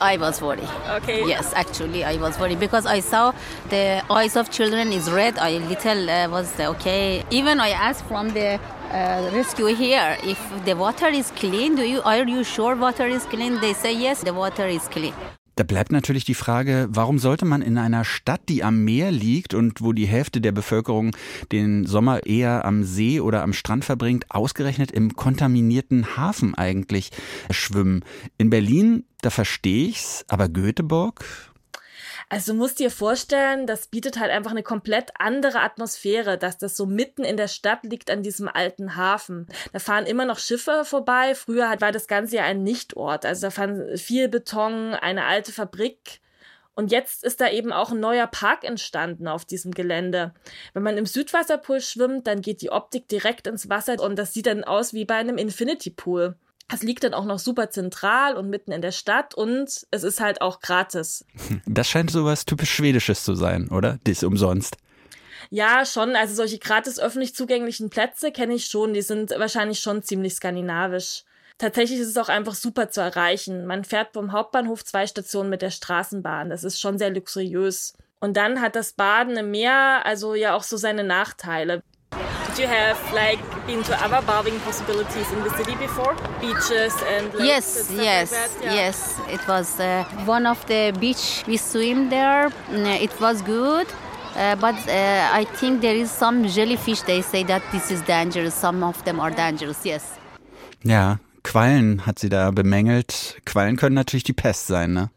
I 0.00 0.18
was 0.18 0.42
worried. 0.42 0.68
Okay. 0.90 1.26
Yes, 1.26 1.52
actually, 1.54 2.04
I 2.04 2.16
was 2.16 2.38
worried 2.38 2.60
because 2.60 2.84
I 2.84 3.00
saw 3.00 3.32
the 3.70 4.02
eyes 4.10 4.36
of 4.36 4.50
children 4.50 4.92
is 4.92 5.10
red. 5.10 5.38
I 5.38 5.56
little 5.56 6.10
uh, 6.10 6.28
was 6.28 6.58
okay. 6.60 7.24
Even 7.30 7.60
I 7.60 7.70
asked 7.70 8.04
from 8.04 8.28
the 8.30 8.60
uh, 8.90 9.30
rescue 9.32 9.74
here 9.74 10.18
if 10.22 10.38
the 10.66 10.74
water 10.74 11.08
is 11.08 11.30
clean. 11.30 11.76
Do 11.76 11.82
you 11.82 12.02
are 12.02 12.28
you 12.28 12.44
sure 12.44 12.76
water 12.76 13.06
is 13.06 13.24
clean? 13.24 13.58
They 13.60 13.72
say 13.72 13.94
yes, 13.94 14.22
the 14.22 14.34
water 14.34 14.66
is 14.66 14.86
clean. 14.88 15.14
Da 15.56 15.64
bleibt 15.64 15.90
natürlich 15.90 16.26
die 16.26 16.34
Frage, 16.34 16.86
warum 16.90 17.18
sollte 17.18 17.46
man 17.46 17.62
in 17.62 17.78
einer 17.78 18.04
Stadt, 18.04 18.42
die 18.50 18.62
am 18.62 18.84
Meer 18.84 19.10
liegt 19.10 19.54
und 19.54 19.80
wo 19.80 19.94
die 19.94 20.06
Hälfte 20.06 20.42
der 20.42 20.52
Bevölkerung 20.52 21.16
den 21.50 21.86
Sommer 21.86 22.26
eher 22.26 22.66
am 22.66 22.84
See 22.84 23.20
oder 23.20 23.42
am 23.42 23.54
Strand 23.54 23.82
verbringt, 23.82 24.26
ausgerechnet 24.28 24.90
im 24.90 25.16
kontaminierten 25.16 26.18
Hafen 26.18 26.54
eigentlich 26.54 27.10
schwimmen? 27.50 28.04
In 28.36 28.50
Berlin, 28.50 29.04
da 29.22 29.30
verstehe 29.30 29.88
ich's, 29.88 30.26
aber 30.28 30.50
Göteborg, 30.50 31.24
also 32.28 32.52
du 32.52 32.58
musst 32.58 32.80
dir 32.80 32.90
vorstellen, 32.90 33.68
das 33.68 33.86
bietet 33.86 34.18
halt 34.18 34.32
einfach 34.32 34.50
eine 34.50 34.64
komplett 34.64 35.10
andere 35.18 35.60
Atmosphäre, 35.60 36.38
dass 36.38 36.58
das 36.58 36.76
so 36.76 36.84
mitten 36.84 37.22
in 37.22 37.36
der 37.36 37.46
Stadt 37.46 37.84
liegt 37.84 38.10
an 38.10 38.24
diesem 38.24 38.48
alten 38.48 38.96
Hafen. 38.96 39.46
Da 39.72 39.78
fahren 39.78 40.06
immer 40.06 40.24
noch 40.24 40.40
Schiffe 40.40 40.84
vorbei. 40.84 41.36
Früher 41.36 41.72
war 41.80 41.92
das 41.92 42.08
Ganze 42.08 42.36
ja 42.36 42.44
ein 42.44 42.64
Nichtort. 42.64 43.24
Also 43.24 43.46
da 43.46 43.50
fahren 43.50 43.96
viel 43.96 44.28
Beton, 44.28 44.94
eine 44.94 45.24
alte 45.24 45.52
Fabrik. 45.52 46.20
Und 46.74 46.90
jetzt 46.90 47.24
ist 47.24 47.40
da 47.40 47.48
eben 47.48 47.72
auch 47.72 47.92
ein 47.92 48.00
neuer 48.00 48.26
Park 48.26 48.64
entstanden 48.64 49.28
auf 49.28 49.44
diesem 49.44 49.72
Gelände. 49.72 50.34
Wenn 50.74 50.82
man 50.82 50.98
im 50.98 51.06
Südwasserpool 51.06 51.80
schwimmt, 51.80 52.26
dann 52.26 52.42
geht 52.42 52.60
die 52.60 52.70
Optik 52.70 53.08
direkt 53.08 53.46
ins 53.46 53.70
Wasser 53.70 54.02
und 54.02 54.18
das 54.18 54.34
sieht 54.34 54.46
dann 54.46 54.64
aus 54.64 54.92
wie 54.92 55.04
bei 55.04 55.14
einem 55.14 55.38
Infinity 55.38 55.90
Pool. 55.90 56.36
Es 56.72 56.82
liegt 56.82 57.04
dann 57.04 57.14
auch 57.14 57.24
noch 57.24 57.38
super 57.38 57.70
zentral 57.70 58.34
und 58.36 58.50
mitten 58.50 58.72
in 58.72 58.82
der 58.82 58.92
Stadt 58.92 59.34
und 59.34 59.86
es 59.90 60.02
ist 60.02 60.20
halt 60.20 60.40
auch 60.40 60.60
gratis. 60.60 61.24
Das 61.66 61.88
scheint 61.88 62.10
sowas 62.10 62.44
typisch 62.44 62.70
Schwedisches 62.70 63.24
zu 63.24 63.34
sein, 63.34 63.68
oder? 63.68 63.98
Das 64.04 64.22
umsonst. 64.22 64.76
Ja, 65.50 65.84
schon. 65.84 66.16
Also 66.16 66.34
solche 66.34 66.58
gratis 66.58 66.98
öffentlich 66.98 67.34
zugänglichen 67.34 67.90
Plätze 67.90 68.32
kenne 68.32 68.54
ich 68.54 68.66
schon. 68.66 68.94
Die 68.94 69.02
sind 69.02 69.30
wahrscheinlich 69.30 69.80
schon 69.80 70.02
ziemlich 70.02 70.34
skandinavisch. 70.34 71.24
Tatsächlich 71.58 72.00
ist 72.00 72.08
es 72.08 72.16
auch 72.18 72.28
einfach 72.28 72.54
super 72.54 72.90
zu 72.90 73.00
erreichen. 73.00 73.66
Man 73.66 73.84
fährt 73.84 74.12
vom 74.12 74.32
Hauptbahnhof 74.32 74.84
zwei 74.84 75.06
Stationen 75.06 75.48
mit 75.48 75.62
der 75.62 75.70
Straßenbahn. 75.70 76.50
Das 76.50 76.64
ist 76.64 76.80
schon 76.80 76.98
sehr 76.98 77.10
luxuriös. 77.10 77.94
Und 78.20 78.36
dann 78.36 78.60
hat 78.60 78.76
das 78.76 78.92
Baden 78.92 79.36
im 79.36 79.50
Meer 79.50 80.04
also 80.04 80.34
ja 80.34 80.54
auch 80.54 80.62
so 80.62 80.76
seine 80.76 81.04
Nachteile. 81.04 81.82
Did 82.56 82.62
you 82.62 82.74
have 82.74 83.12
like 83.12 83.66
been 83.66 83.82
to 83.82 84.02
other 84.02 84.26
bathing 84.26 84.58
possibilities 84.60 85.30
in 85.30 85.42
the 85.44 85.50
city 85.58 85.74
before? 85.74 86.14
Beaches 86.40 86.94
and 87.06 87.26
lakes 87.34 87.46
yes, 87.46 87.90
and 87.90 87.98
yes, 87.98 88.32
like 88.32 88.64
yeah. 88.64 88.74
yes. 88.74 89.20
It 89.28 89.46
was 89.46 89.78
uh, 89.78 90.04
one 90.24 90.46
of 90.46 90.64
the 90.64 90.96
beach 90.98 91.44
we 91.46 91.58
swim 91.58 92.08
there. 92.08 92.48
Mm, 92.70 93.02
it 93.02 93.20
was 93.20 93.42
good. 93.42 93.86
Uh, 94.34 94.56
but 94.56 94.74
uh, 94.88 95.28
I 95.34 95.44
think 95.56 95.82
there 95.82 95.94
is 95.94 96.10
some 96.10 96.48
jellyfish. 96.48 97.02
They 97.02 97.20
say 97.20 97.42
that 97.42 97.62
this 97.72 97.90
is 97.90 98.00
dangerous. 98.00 98.54
Some 98.54 98.82
of 98.82 99.04
them 99.04 99.20
are 99.20 99.30
dangerous. 99.30 99.84
Yes. 99.84 100.18
Ja, 100.82 101.18
Quallen 101.42 102.06
hat 102.06 102.18
sie 102.18 102.30
da 102.30 102.50
bemängelt. 102.52 103.36
Quallen 103.44 103.76
können 103.76 103.96
natürlich 103.96 104.24
die 104.24 104.32
Pest 104.32 104.66
sein, 104.66 104.94
ne? 104.94 105.10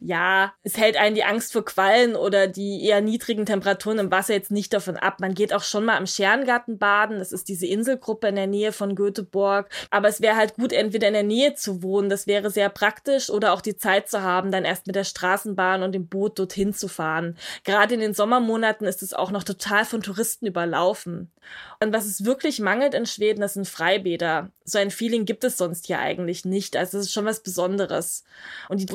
Ja, 0.00 0.52
es 0.62 0.76
hält 0.76 0.96
einen 0.96 1.14
die 1.14 1.24
Angst 1.24 1.52
vor 1.52 1.64
Quallen 1.64 2.16
oder 2.16 2.46
die 2.46 2.84
eher 2.84 3.00
niedrigen 3.00 3.46
Temperaturen 3.46 3.98
im 3.98 4.10
Wasser 4.10 4.34
jetzt 4.34 4.50
nicht 4.50 4.72
davon 4.72 4.96
ab. 4.96 5.20
Man 5.20 5.34
geht 5.34 5.52
auch 5.52 5.62
schon 5.62 5.84
mal 5.84 5.96
am 5.96 6.06
Scherrengarten 6.06 6.78
baden. 6.78 7.18
Das 7.18 7.32
ist 7.32 7.48
diese 7.48 7.66
Inselgruppe 7.66 8.28
in 8.28 8.36
der 8.36 8.46
Nähe 8.46 8.72
von 8.72 8.94
Göteborg. 8.94 9.68
Aber 9.90 10.08
es 10.08 10.20
wäre 10.20 10.36
halt 10.36 10.54
gut, 10.54 10.72
entweder 10.72 11.08
in 11.08 11.14
der 11.14 11.22
Nähe 11.22 11.54
zu 11.54 11.82
wohnen. 11.82 12.08
Das 12.08 12.26
wäre 12.26 12.50
sehr 12.50 12.68
praktisch 12.68 13.30
oder 13.30 13.52
auch 13.52 13.60
die 13.60 13.76
Zeit 13.76 14.08
zu 14.08 14.22
haben, 14.22 14.50
dann 14.50 14.64
erst 14.64 14.86
mit 14.86 14.96
der 14.96 15.04
Straßenbahn 15.04 15.82
und 15.82 15.92
dem 15.92 16.08
Boot 16.08 16.38
dorthin 16.38 16.72
zu 16.72 16.88
fahren. 16.88 17.36
Gerade 17.64 17.94
in 17.94 18.00
den 18.00 18.14
Sommermonaten 18.14 18.86
ist 18.86 19.02
es 19.02 19.14
auch 19.14 19.30
noch 19.30 19.44
total 19.44 19.84
von 19.84 20.02
Touristen 20.02 20.46
überlaufen. 20.46 21.30
Und 21.80 21.92
was 21.92 22.06
es 22.06 22.24
wirklich 22.24 22.60
mangelt 22.60 22.94
in 22.94 23.06
Schweden, 23.06 23.40
das 23.40 23.54
sind 23.54 23.68
Freibäder. 23.68 24.50
So 24.64 24.78
ein 24.78 24.90
Feeling 24.90 25.24
gibt 25.24 25.44
es 25.44 25.56
sonst 25.56 25.86
hier 25.86 25.98
eigentlich 25.98 26.44
nicht. 26.44 26.76
Also 26.76 26.98
es 26.98 27.06
ist 27.06 27.12
schon 27.12 27.24
was 27.24 27.42
Besonderes. 27.42 28.24
Und 28.68 28.80
die 28.80 28.86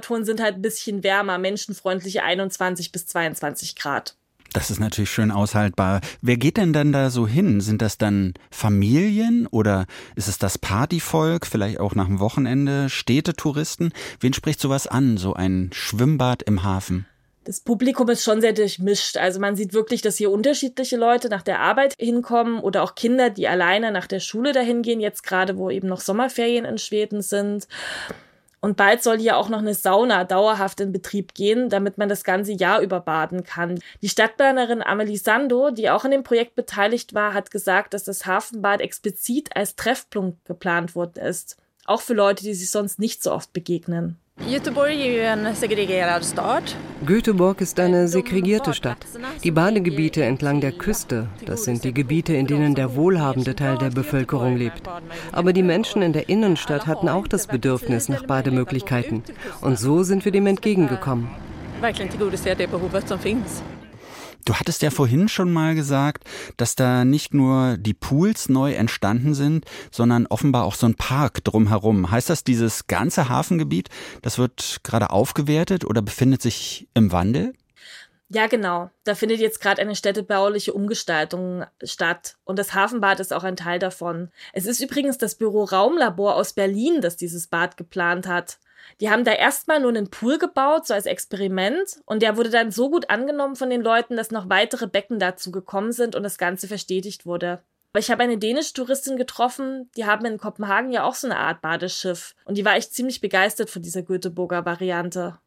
Wassertemperaturen 0.00 0.24
sind 0.24 0.40
halt 0.40 0.56
ein 0.56 0.62
bisschen 0.62 1.02
wärmer, 1.02 1.38
menschenfreundliche 1.38 2.22
21 2.22 2.92
bis 2.92 3.06
22 3.06 3.76
Grad. 3.76 4.16
Das 4.52 4.70
ist 4.70 4.80
natürlich 4.80 5.10
schön 5.10 5.30
aushaltbar. 5.30 6.00
Wer 6.22 6.36
geht 6.36 6.56
denn 6.56 6.72
dann 6.72 6.90
da 6.90 7.10
so 7.10 7.28
hin? 7.28 7.60
Sind 7.60 7.80
das 7.82 7.98
dann 7.98 8.34
Familien 8.50 9.46
oder 9.46 9.86
ist 10.16 10.26
es 10.26 10.38
das 10.38 10.58
Partyvolk, 10.58 11.46
vielleicht 11.46 11.78
auch 11.78 11.94
nach 11.94 12.06
dem 12.06 12.18
Wochenende, 12.18 12.88
Städtetouristen? 12.88 13.92
Wen 14.18 14.32
spricht 14.32 14.60
sowas 14.60 14.88
an, 14.88 15.18
so 15.18 15.34
ein 15.34 15.70
Schwimmbad 15.72 16.42
im 16.42 16.64
Hafen? 16.64 17.06
das 17.44 17.60
Publikum 17.60 18.08
ist 18.10 18.22
schon 18.22 18.40
sehr 18.40 18.52
durchmischt. 18.52 19.16
Also 19.16 19.40
man 19.40 19.56
sieht 19.56 19.72
wirklich, 19.72 20.02
dass 20.02 20.18
hier 20.18 20.30
unterschiedliche 20.30 20.96
Leute 20.96 21.28
nach 21.30 21.42
der 21.42 21.60
Arbeit 21.60 21.94
hinkommen 21.98 22.60
oder 22.60 22.82
auch 22.82 22.94
Kinder, 22.94 23.30
die 23.30 23.48
alleine 23.48 23.90
nach 23.90 24.06
der 24.06 24.20
Schule 24.20 24.52
dahin 24.52 24.82
gehen, 24.82 25.00
jetzt 25.00 25.22
gerade 25.24 25.56
wo 25.56 25.70
eben 25.70 25.88
noch 25.88 26.00
Sommerferien 26.00 26.64
in 26.64 26.78
Schweden 26.78 27.22
sind. 27.22 27.66
Und 28.60 28.76
bald 28.76 29.02
soll 29.02 29.18
hier 29.18 29.38
auch 29.38 29.48
noch 29.48 29.60
eine 29.60 29.74
Sauna 29.74 30.24
dauerhaft 30.24 30.80
in 30.80 30.92
Betrieb 30.92 31.34
gehen, 31.34 31.70
damit 31.70 31.96
man 31.96 32.10
das 32.10 32.24
ganze 32.24 32.52
Jahr 32.52 32.80
über 32.80 33.00
baden 33.00 33.42
kann. 33.42 33.80
Die 34.02 34.08
Stadtplanerin 34.08 34.82
Amelie 34.82 35.16
Sando, 35.16 35.70
die 35.70 35.88
auch 35.88 36.04
an 36.04 36.10
dem 36.10 36.24
Projekt 36.24 36.56
beteiligt 36.56 37.14
war, 37.14 37.32
hat 37.32 37.50
gesagt, 37.50 37.94
dass 37.94 38.04
das 38.04 38.26
Hafenbad 38.26 38.82
explizit 38.82 39.56
als 39.56 39.76
Treffpunkt 39.76 40.44
geplant 40.44 40.94
worden 40.94 41.24
ist. 41.24 41.56
Auch 41.86 42.02
für 42.02 42.14
Leute, 42.14 42.44
die 42.44 42.54
sich 42.54 42.70
sonst 42.70 42.98
nicht 42.98 43.22
so 43.22 43.32
oft 43.32 43.52
begegnen. 43.54 44.18
Göteborg 47.04 47.60
ist 47.60 47.78
eine 47.78 48.08
segregierte 48.08 48.74
Stadt. 48.74 48.98
Die 49.44 49.50
Badegebiete 49.50 50.24
entlang 50.24 50.60
der 50.60 50.72
Küste, 50.72 51.28
das 51.44 51.64
sind 51.64 51.84
die 51.84 51.92
Gebiete, 51.92 52.34
in 52.34 52.46
denen 52.46 52.74
der 52.74 52.96
wohlhabende 52.96 53.54
Teil 53.54 53.78
der 53.78 53.90
Bevölkerung 53.90 54.56
lebt. 54.56 54.82
Aber 55.32 55.52
die 55.52 55.62
Menschen 55.62 56.02
in 56.02 56.12
der 56.12 56.28
Innenstadt 56.28 56.86
hatten 56.86 57.08
auch 57.08 57.28
das 57.28 57.46
Bedürfnis 57.46 58.08
nach 58.08 58.24
Bademöglichkeiten. 58.24 59.22
Und 59.60 59.78
so 59.78 60.02
sind 60.02 60.24
wir 60.24 60.32
dem 60.32 60.46
entgegengekommen. 60.46 61.28
Du 64.44 64.54
hattest 64.54 64.82
ja 64.82 64.90
vorhin 64.90 65.28
schon 65.28 65.52
mal 65.52 65.74
gesagt, 65.74 66.24
dass 66.56 66.74
da 66.74 67.04
nicht 67.04 67.34
nur 67.34 67.76
die 67.76 67.94
Pools 67.94 68.48
neu 68.48 68.72
entstanden 68.72 69.34
sind, 69.34 69.64
sondern 69.90 70.26
offenbar 70.26 70.64
auch 70.64 70.74
so 70.74 70.86
ein 70.86 70.94
Park 70.94 71.44
drumherum. 71.44 72.10
Heißt 72.10 72.30
das, 72.30 72.44
dieses 72.44 72.86
ganze 72.86 73.28
Hafengebiet, 73.28 73.88
das 74.22 74.38
wird 74.38 74.80
gerade 74.82 75.10
aufgewertet 75.10 75.84
oder 75.84 76.02
befindet 76.02 76.42
sich 76.42 76.88
im 76.94 77.12
Wandel? 77.12 77.52
Ja, 78.32 78.46
genau. 78.46 78.90
Da 79.02 79.16
findet 79.16 79.40
jetzt 79.40 79.60
gerade 79.60 79.82
eine 79.82 79.96
städtebauliche 79.96 80.72
Umgestaltung 80.72 81.64
statt. 81.82 82.36
Und 82.44 82.60
das 82.60 82.74
Hafenbad 82.74 83.18
ist 83.18 83.32
auch 83.32 83.42
ein 83.42 83.56
Teil 83.56 83.80
davon. 83.80 84.30
Es 84.52 84.66
ist 84.66 84.80
übrigens 84.80 85.18
das 85.18 85.34
Büro 85.34 85.64
Raumlabor 85.64 86.36
aus 86.36 86.52
Berlin, 86.52 87.00
das 87.00 87.16
dieses 87.16 87.48
Bad 87.48 87.76
geplant 87.76 88.28
hat. 88.28 88.58
Die 89.00 89.10
haben 89.10 89.24
da 89.24 89.32
erstmal 89.32 89.80
nur 89.80 89.90
einen 89.90 90.10
Pool 90.10 90.38
gebaut, 90.38 90.86
so 90.86 90.94
als 90.94 91.06
Experiment. 91.06 92.00
Und 92.06 92.22
der 92.22 92.36
wurde 92.36 92.50
dann 92.50 92.70
so 92.70 92.90
gut 92.90 93.10
angenommen 93.10 93.56
von 93.56 93.70
den 93.70 93.82
Leuten, 93.82 94.16
dass 94.16 94.30
noch 94.30 94.48
weitere 94.48 94.86
Becken 94.86 95.18
dazu 95.18 95.50
gekommen 95.50 95.92
sind 95.92 96.16
und 96.16 96.22
das 96.22 96.38
Ganze 96.38 96.68
verstetigt 96.68 97.26
wurde. 97.26 97.62
Aber 97.92 97.98
ich 97.98 98.10
habe 98.10 98.22
eine 98.22 98.38
dänische 98.38 98.72
Touristin 98.72 99.16
getroffen, 99.16 99.90
die 99.96 100.06
haben 100.06 100.24
in 100.24 100.38
Kopenhagen 100.38 100.92
ja 100.92 101.02
auch 101.02 101.14
so 101.14 101.26
eine 101.26 101.38
Art 101.38 101.60
Badeschiff. 101.60 102.34
Und 102.44 102.56
die 102.56 102.64
war 102.64 102.76
echt 102.76 102.94
ziemlich 102.94 103.20
begeistert 103.20 103.68
von 103.68 103.82
dieser 103.82 104.02
Göteborger 104.02 104.64
Variante. 104.64 105.38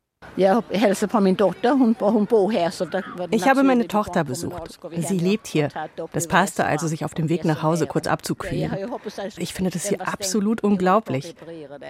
Ich 3.31 3.47
habe 3.47 3.63
meine 3.63 3.87
Tochter 3.87 4.23
besucht. 4.23 4.79
Sie 4.97 5.17
lebt 5.19 5.47
hier. 5.47 5.69
Das 6.11 6.27
passte 6.27 6.65
also, 6.65 6.87
sich 6.87 7.05
auf 7.05 7.13
dem 7.13 7.29
Weg 7.29 7.45
nach 7.45 7.61
Hause 7.63 7.87
kurz 7.87 8.07
abzukühlen. 8.07 8.75
Ich 9.37 9.53
finde 9.53 9.71
das 9.71 9.87
hier 9.87 10.01
absolut 10.07 10.63
unglaublich, 10.63 11.35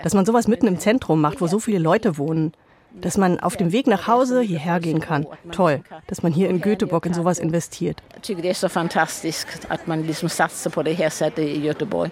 dass 0.04 0.14
man 0.14 0.26
sowas 0.26 0.48
mitten 0.48 0.68
im 0.68 0.80
Zentrum 0.80 1.22
macht, 1.22 1.42
wo 1.42 1.48
so 1.48 1.60
viele 1.60 1.80
Leute 1.80 2.18
wohnen. 2.18 2.54
Dass 2.96 3.18
man 3.18 3.40
auf 3.40 3.58
dem 3.58 3.72
Weg 3.72 3.88
nach 3.88 4.06
Hause 4.08 4.42
hierher 4.42 4.80
gehen 4.80 5.00
kann. 5.00 5.26
Toll, 5.52 5.82
dass 6.06 6.22
man 6.22 6.32
hier 6.32 6.48
in 6.48 6.62
Göteborg 6.62 7.08
in 7.08 7.16
sowas 7.16 7.40
investiert. 7.40 8.04
Ich 8.22 8.28
finde 8.28 8.48
es 8.50 8.62
so 8.62 8.70
fantastisch, 8.70 9.46
dass 9.68 9.88
man 9.88 10.06
diesen 10.06 10.30
Satz 10.30 10.70
på 10.70 10.84
det 10.84 10.94
här 10.94 11.10
sättet 11.10 11.44
i 11.44 11.60
Göteborg. 11.60 12.12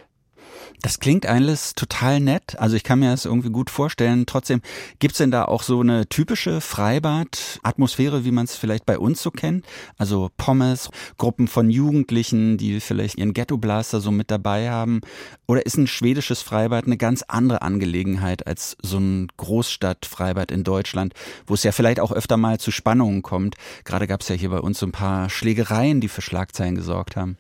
Das 0.82 1.00
klingt 1.00 1.28
alles 1.28 1.76
total 1.76 2.20
nett. 2.20 2.58
Also 2.58 2.76
ich 2.76 2.84
kann 2.84 3.00
mir 3.00 3.12
das 3.12 3.26
irgendwie 3.26 3.52
gut 3.52 3.70
vorstellen. 3.70 4.26
Trotzdem, 4.26 4.62
gibt's 5.00 5.20
denn 5.20 5.30
da 5.30 5.46
auch 5.46 5.62
so 5.62 5.80
eine 5.80 6.08
typische 6.08 6.60
Freibad-Atmosphäre, 6.60 8.26
wie 8.26 8.32
man 8.32 8.46
es 8.46 8.56
vielleicht 8.56 8.86
bei 8.86 8.98
uns 8.98 9.22
so 9.22 9.30
kennt? 9.30 9.66
Also 9.98 10.32
Pommes, 10.38 10.90
Gruppen 11.18 11.48
von 11.48 11.70
Jugendlichen, 11.70 12.58
die 12.58 12.80
vielleicht 12.80 13.20
ihren 13.20 13.34
Ghetto-Blaster 13.34 14.02
so 14.02 14.10
mit 14.10 14.32
dabei 14.32 14.72
haben. 14.72 15.02
Oder 15.48 15.66
ist 15.66 15.78
ein 15.78 15.88
schwedisches 15.88 16.42
Freibad 16.42 16.86
eine 16.86 16.98
ganz 16.98 17.22
andere 17.28 17.62
Angelegenheit 17.62 18.48
als 18.48 18.76
so 18.82 18.98
ein 18.98 19.28
Großstadt-Freibad 19.38 20.52
in 20.52 20.64
Deutschland, 20.64 21.14
wo 21.46 21.54
es 21.54 21.64
ja 21.64 21.72
vielleicht 21.72 22.00
auch 22.00 22.12
öfter 22.12 22.38
mal 22.38 22.60
zu 22.60 22.72
Spannungen 22.72 23.22
kommt? 23.22 23.56
Gerade 23.86 24.08
gab's 24.08 24.30
ja 24.30 24.36
hier 24.36 24.50
bei 24.50 24.60
uns 24.60 24.80
so 24.80 24.88
ein 24.88 24.92
paar 24.92 25.30
Schlägereien, 25.30 26.02
die 26.02 26.08
für 26.08 26.22
Schlagzeilen 26.22 26.76
gesorgt 26.76 27.16
haben. 27.16 27.38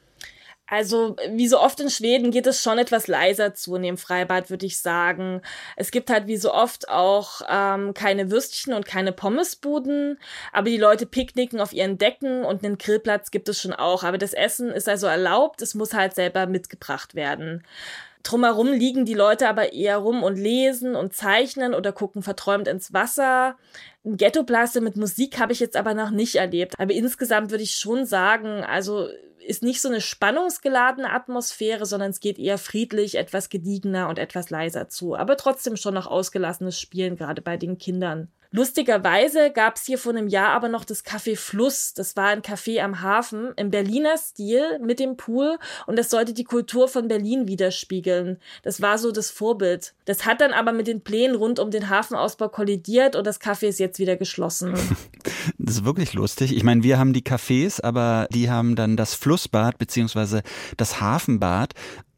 Also, 0.71 1.17
wie 1.31 1.49
so 1.49 1.59
oft 1.59 1.81
in 1.81 1.89
Schweden 1.89 2.31
geht 2.31 2.47
es 2.47 2.63
schon 2.63 2.77
etwas 2.77 3.07
leiser 3.07 3.53
zu 3.53 3.75
in 3.75 3.81
dem 3.83 3.97
Freibad, 3.97 4.49
würde 4.49 4.65
ich 4.65 4.77
sagen. 4.79 5.41
Es 5.75 5.91
gibt 5.91 6.09
halt 6.09 6.27
wie 6.27 6.37
so 6.37 6.53
oft 6.53 6.87
auch 6.87 7.41
ähm, 7.49 7.93
keine 7.93 8.31
Würstchen 8.31 8.73
und 8.73 8.85
keine 8.85 9.11
Pommesbuden, 9.11 10.17
aber 10.53 10.69
die 10.69 10.77
Leute 10.77 11.05
picknicken 11.05 11.59
auf 11.59 11.73
ihren 11.73 11.97
Decken 11.97 12.45
und 12.45 12.63
einen 12.63 12.77
Grillplatz 12.77 13.31
gibt 13.31 13.49
es 13.49 13.59
schon 13.59 13.73
auch. 13.73 14.05
Aber 14.05 14.17
das 14.17 14.31
Essen 14.31 14.69
ist 14.69 14.87
also 14.87 15.07
erlaubt, 15.07 15.61
es 15.61 15.75
muss 15.75 15.93
halt 15.93 16.15
selber 16.15 16.45
mitgebracht 16.45 17.15
werden. 17.15 17.63
Drumherum 18.23 18.71
liegen 18.71 19.03
die 19.03 19.13
Leute 19.13 19.49
aber 19.49 19.73
eher 19.73 19.97
rum 19.97 20.23
und 20.23 20.37
lesen 20.37 20.95
und 20.95 21.13
zeichnen 21.13 21.73
oder 21.73 21.91
gucken 21.91 22.23
verträumt 22.23 22.69
ins 22.69 22.93
Wasser. 22.93 23.57
Ghettoblaster 24.03 24.81
mit 24.81 24.97
Musik 24.97 25.39
habe 25.39 25.53
ich 25.53 25.59
jetzt 25.59 25.77
aber 25.77 25.93
noch 25.93 26.09
nicht 26.09 26.35
erlebt. 26.35 26.73
Aber 26.79 26.93
insgesamt 26.93 27.51
würde 27.51 27.63
ich 27.63 27.75
schon 27.75 28.05
sagen, 28.05 28.63
also 28.63 29.07
ist 29.45 29.63
nicht 29.63 29.81
so 29.81 29.89
eine 29.89 30.01
spannungsgeladene 30.01 31.11
Atmosphäre, 31.11 31.85
sondern 31.85 32.11
es 32.11 32.19
geht 32.19 32.39
eher 32.39 32.57
friedlich, 32.57 33.15
etwas 33.15 33.49
gediegener 33.49 34.09
und 34.09 34.19
etwas 34.19 34.49
leiser 34.49 34.87
zu. 34.87 35.15
Aber 35.15 35.37
trotzdem 35.37 35.77
schon 35.77 35.93
noch 35.93 36.07
ausgelassenes 36.07 36.79
Spielen, 36.79 37.15
gerade 37.15 37.41
bei 37.41 37.57
den 37.57 37.77
Kindern. 37.77 38.31
Lustigerweise 38.53 39.51
gab 39.51 39.77
es 39.77 39.85
hier 39.85 39.97
vor 39.97 40.11
einem 40.11 40.27
Jahr 40.27 40.49
aber 40.49 40.67
noch 40.67 40.83
das 40.83 41.05
Café 41.05 41.37
Fluss. 41.37 41.93
Das 41.93 42.17
war 42.17 42.27
ein 42.27 42.41
Café 42.41 42.81
am 42.81 43.01
Hafen 43.01 43.53
im 43.55 43.71
Berliner 43.71 44.17
Stil 44.17 44.77
mit 44.79 44.99
dem 44.99 45.15
Pool 45.15 45.57
und 45.87 45.97
das 45.97 46.09
sollte 46.09 46.33
die 46.33 46.43
Kultur 46.43 46.89
von 46.89 47.07
Berlin 47.07 47.47
widerspiegeln. 47.47 48.37
Das 48.63 48.81
war 48.81 48.97
so 48.97 49.13
das 49.13 49.31
Vorbild. 49.31 49.93
Das 50.03 50.25
hat 50.25 50.41
dann 50.41 50.51
aber 50.51 50.73
mit 50.73 50.87
den 50.87 50.99
Plänen 50.99 51.37
rund 51.37 51.59
um 51.59 51.71
den 51.71 51.87
Hafenausbau 51.89 52.49
kollidiert 52.49 53.15
und 53.15 53.25
das 53.25 53.39
Café 53.39 53.67
ist 53.67 53.79
jetzt 53.79 53.99
wieder 53.99 54.17
geschlossen. 54.17 54.73
Das 55.57 55.77
ist 55.77 55.85
wirklich 55.85 56.13
lustig. 56.13 56.55
Ich 56.55 56.63
meine, 56.63 56.83
wir 56.83 56.99
haben 56.99 57.13
die 57.13 57.23
Cafés, 57.23 57.81
aber 57.81 58.27
die 58.31 58.49
haben 58.49 58.75
dann 58.75 58.97
das 58.97 59.15
Flussbad 59.15 59.77
beziehungsweise 59.77 60.43
das 60.77 61.01
Hafenbad. 61.01 61.73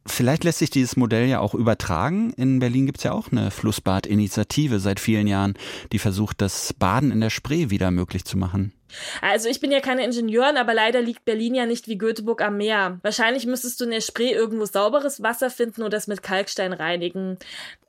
Vielleicht 0.05 0.43
lässt 0.43 0.59
sich 0.59 0.69
dieses 0.69 0.97
Modell 0.97 1.27
ja 1.27 1.39
auch 1.39 1.53
übertragen. 1.53 2.33
In 2.33 2.59
Berlin 2.59 2.85
gibt 2.85 2.97
es 2.97 3.03
ja 3.05 3.13
auch 3.13 3.31
eine 3.31 3.51
Flussbad-Initiative 3.51 4.79
seit 4.79 4.99
vielen 4.99 5.27
Jahren, 5.27 5.55
die 5.91 5.99
versucht, 5.99 6.41
das 6.41 6.73
Baden 6.73 7.11
in 7.11 7.21
der 7.21 7.29
Spree 7.29 7.69
wieder 7.69 7.89
möglich 7.89 8.25
zu 8.25 8.37
machen. 8.37 8.73
Also 9.21 9.49
ich 9.49 9.59
bin 9.59 9.71
ja 9.71 9.79
keine 9.79 10.03
Ingenieurin, 10.03 10.57
aber 10.57 10.73
leider 10.73 11.01
liegt 11.01 11.25
Berlin 11.25 11.55
ja 11.55 11.65
nicht 11.65 11.87
wie 11.87 11.97
Göteborg 11.97 12.41
am 12.41 12.57
Meer. 12.57 12.99
Wahrscheinlich 13.01 13.45
müsstest 13.45 13.79
du 13.79 13.85
in 13.85 13.91
der 13.91 14.01
Spree 14.01 14.31
irgendwo 14.31 14.65
sauberes 14.65 15.23
Wasser 15.23 15.49
finden 15.49 15.81
oder 15.81 15.91
das 15.91 16.07
mit 16.07 16.21
Kalkstein 16.21 16.73
reinigen. 16.73 17.37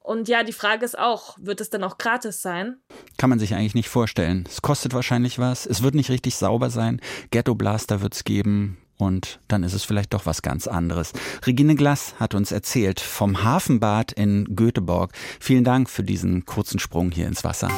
Und 0.02 0.28
ja, 0.28 0.44
die 0.44 0.52
Frage 0.52 0.84
ist 0.84 0.98
auch, 0.98 1.36
wird 1.40 1.60
es 1.60 1.70
dann 1.70 1.82
auch 1.82 1.98
gratis 1.98 2.42
sein? 2.42 2.76
Kann 3.16 3.30
man 3.30 3.38
sich 3.38 3.54
eigentlich 3.54 3.74
nicht 3.74 3.88
vorstellen. 3.88 4.44
Es 4.48 4.62
kostet 4.62 4.94
wahrscheinlich 4.94 5.38
was. 5.38 5.66
Es 5.66 5.82
wird 5.82 5.94
nicht 5.94 6.10
richtig 6.10 6.36
sauber 6.36 6.70
sein. 6.70 7.00
Ghetto 7.30 7.54
Blaster 7.54 8.02
wird 8.02 8.14
es 8.14 8.24
geben. 8.24 8.78
Und 8.96 9.40
dann 9.48 9.64
ist 9.64 9.72
es 9.74 9.84
vielleicht 9.84 10.14
doch 10.14 10.26
was 10.26 10.42
ganz 10.42 10.66
anderes. 10.66 11.12
Regine 11.46 11.74
Glass 11.74 12.14
hat 12.20 12.34
uns 12.34 12.52
erzählt 12.52 13.00
vom 13.00 13.42
Hafenbad 13.42 14.12
in 14.12 14.54
Göteborg. 14.54 15.12
Vielen 15.40 15.64
Dank 15.64 15.90
für 15.90 16.04
diesen 16.04 16.44
kurzen 16.44 16.78
Sprung 16.78 17.10
hier 17.10 17.26
ins 17.26 17.44
Wasser. 17.44 17.70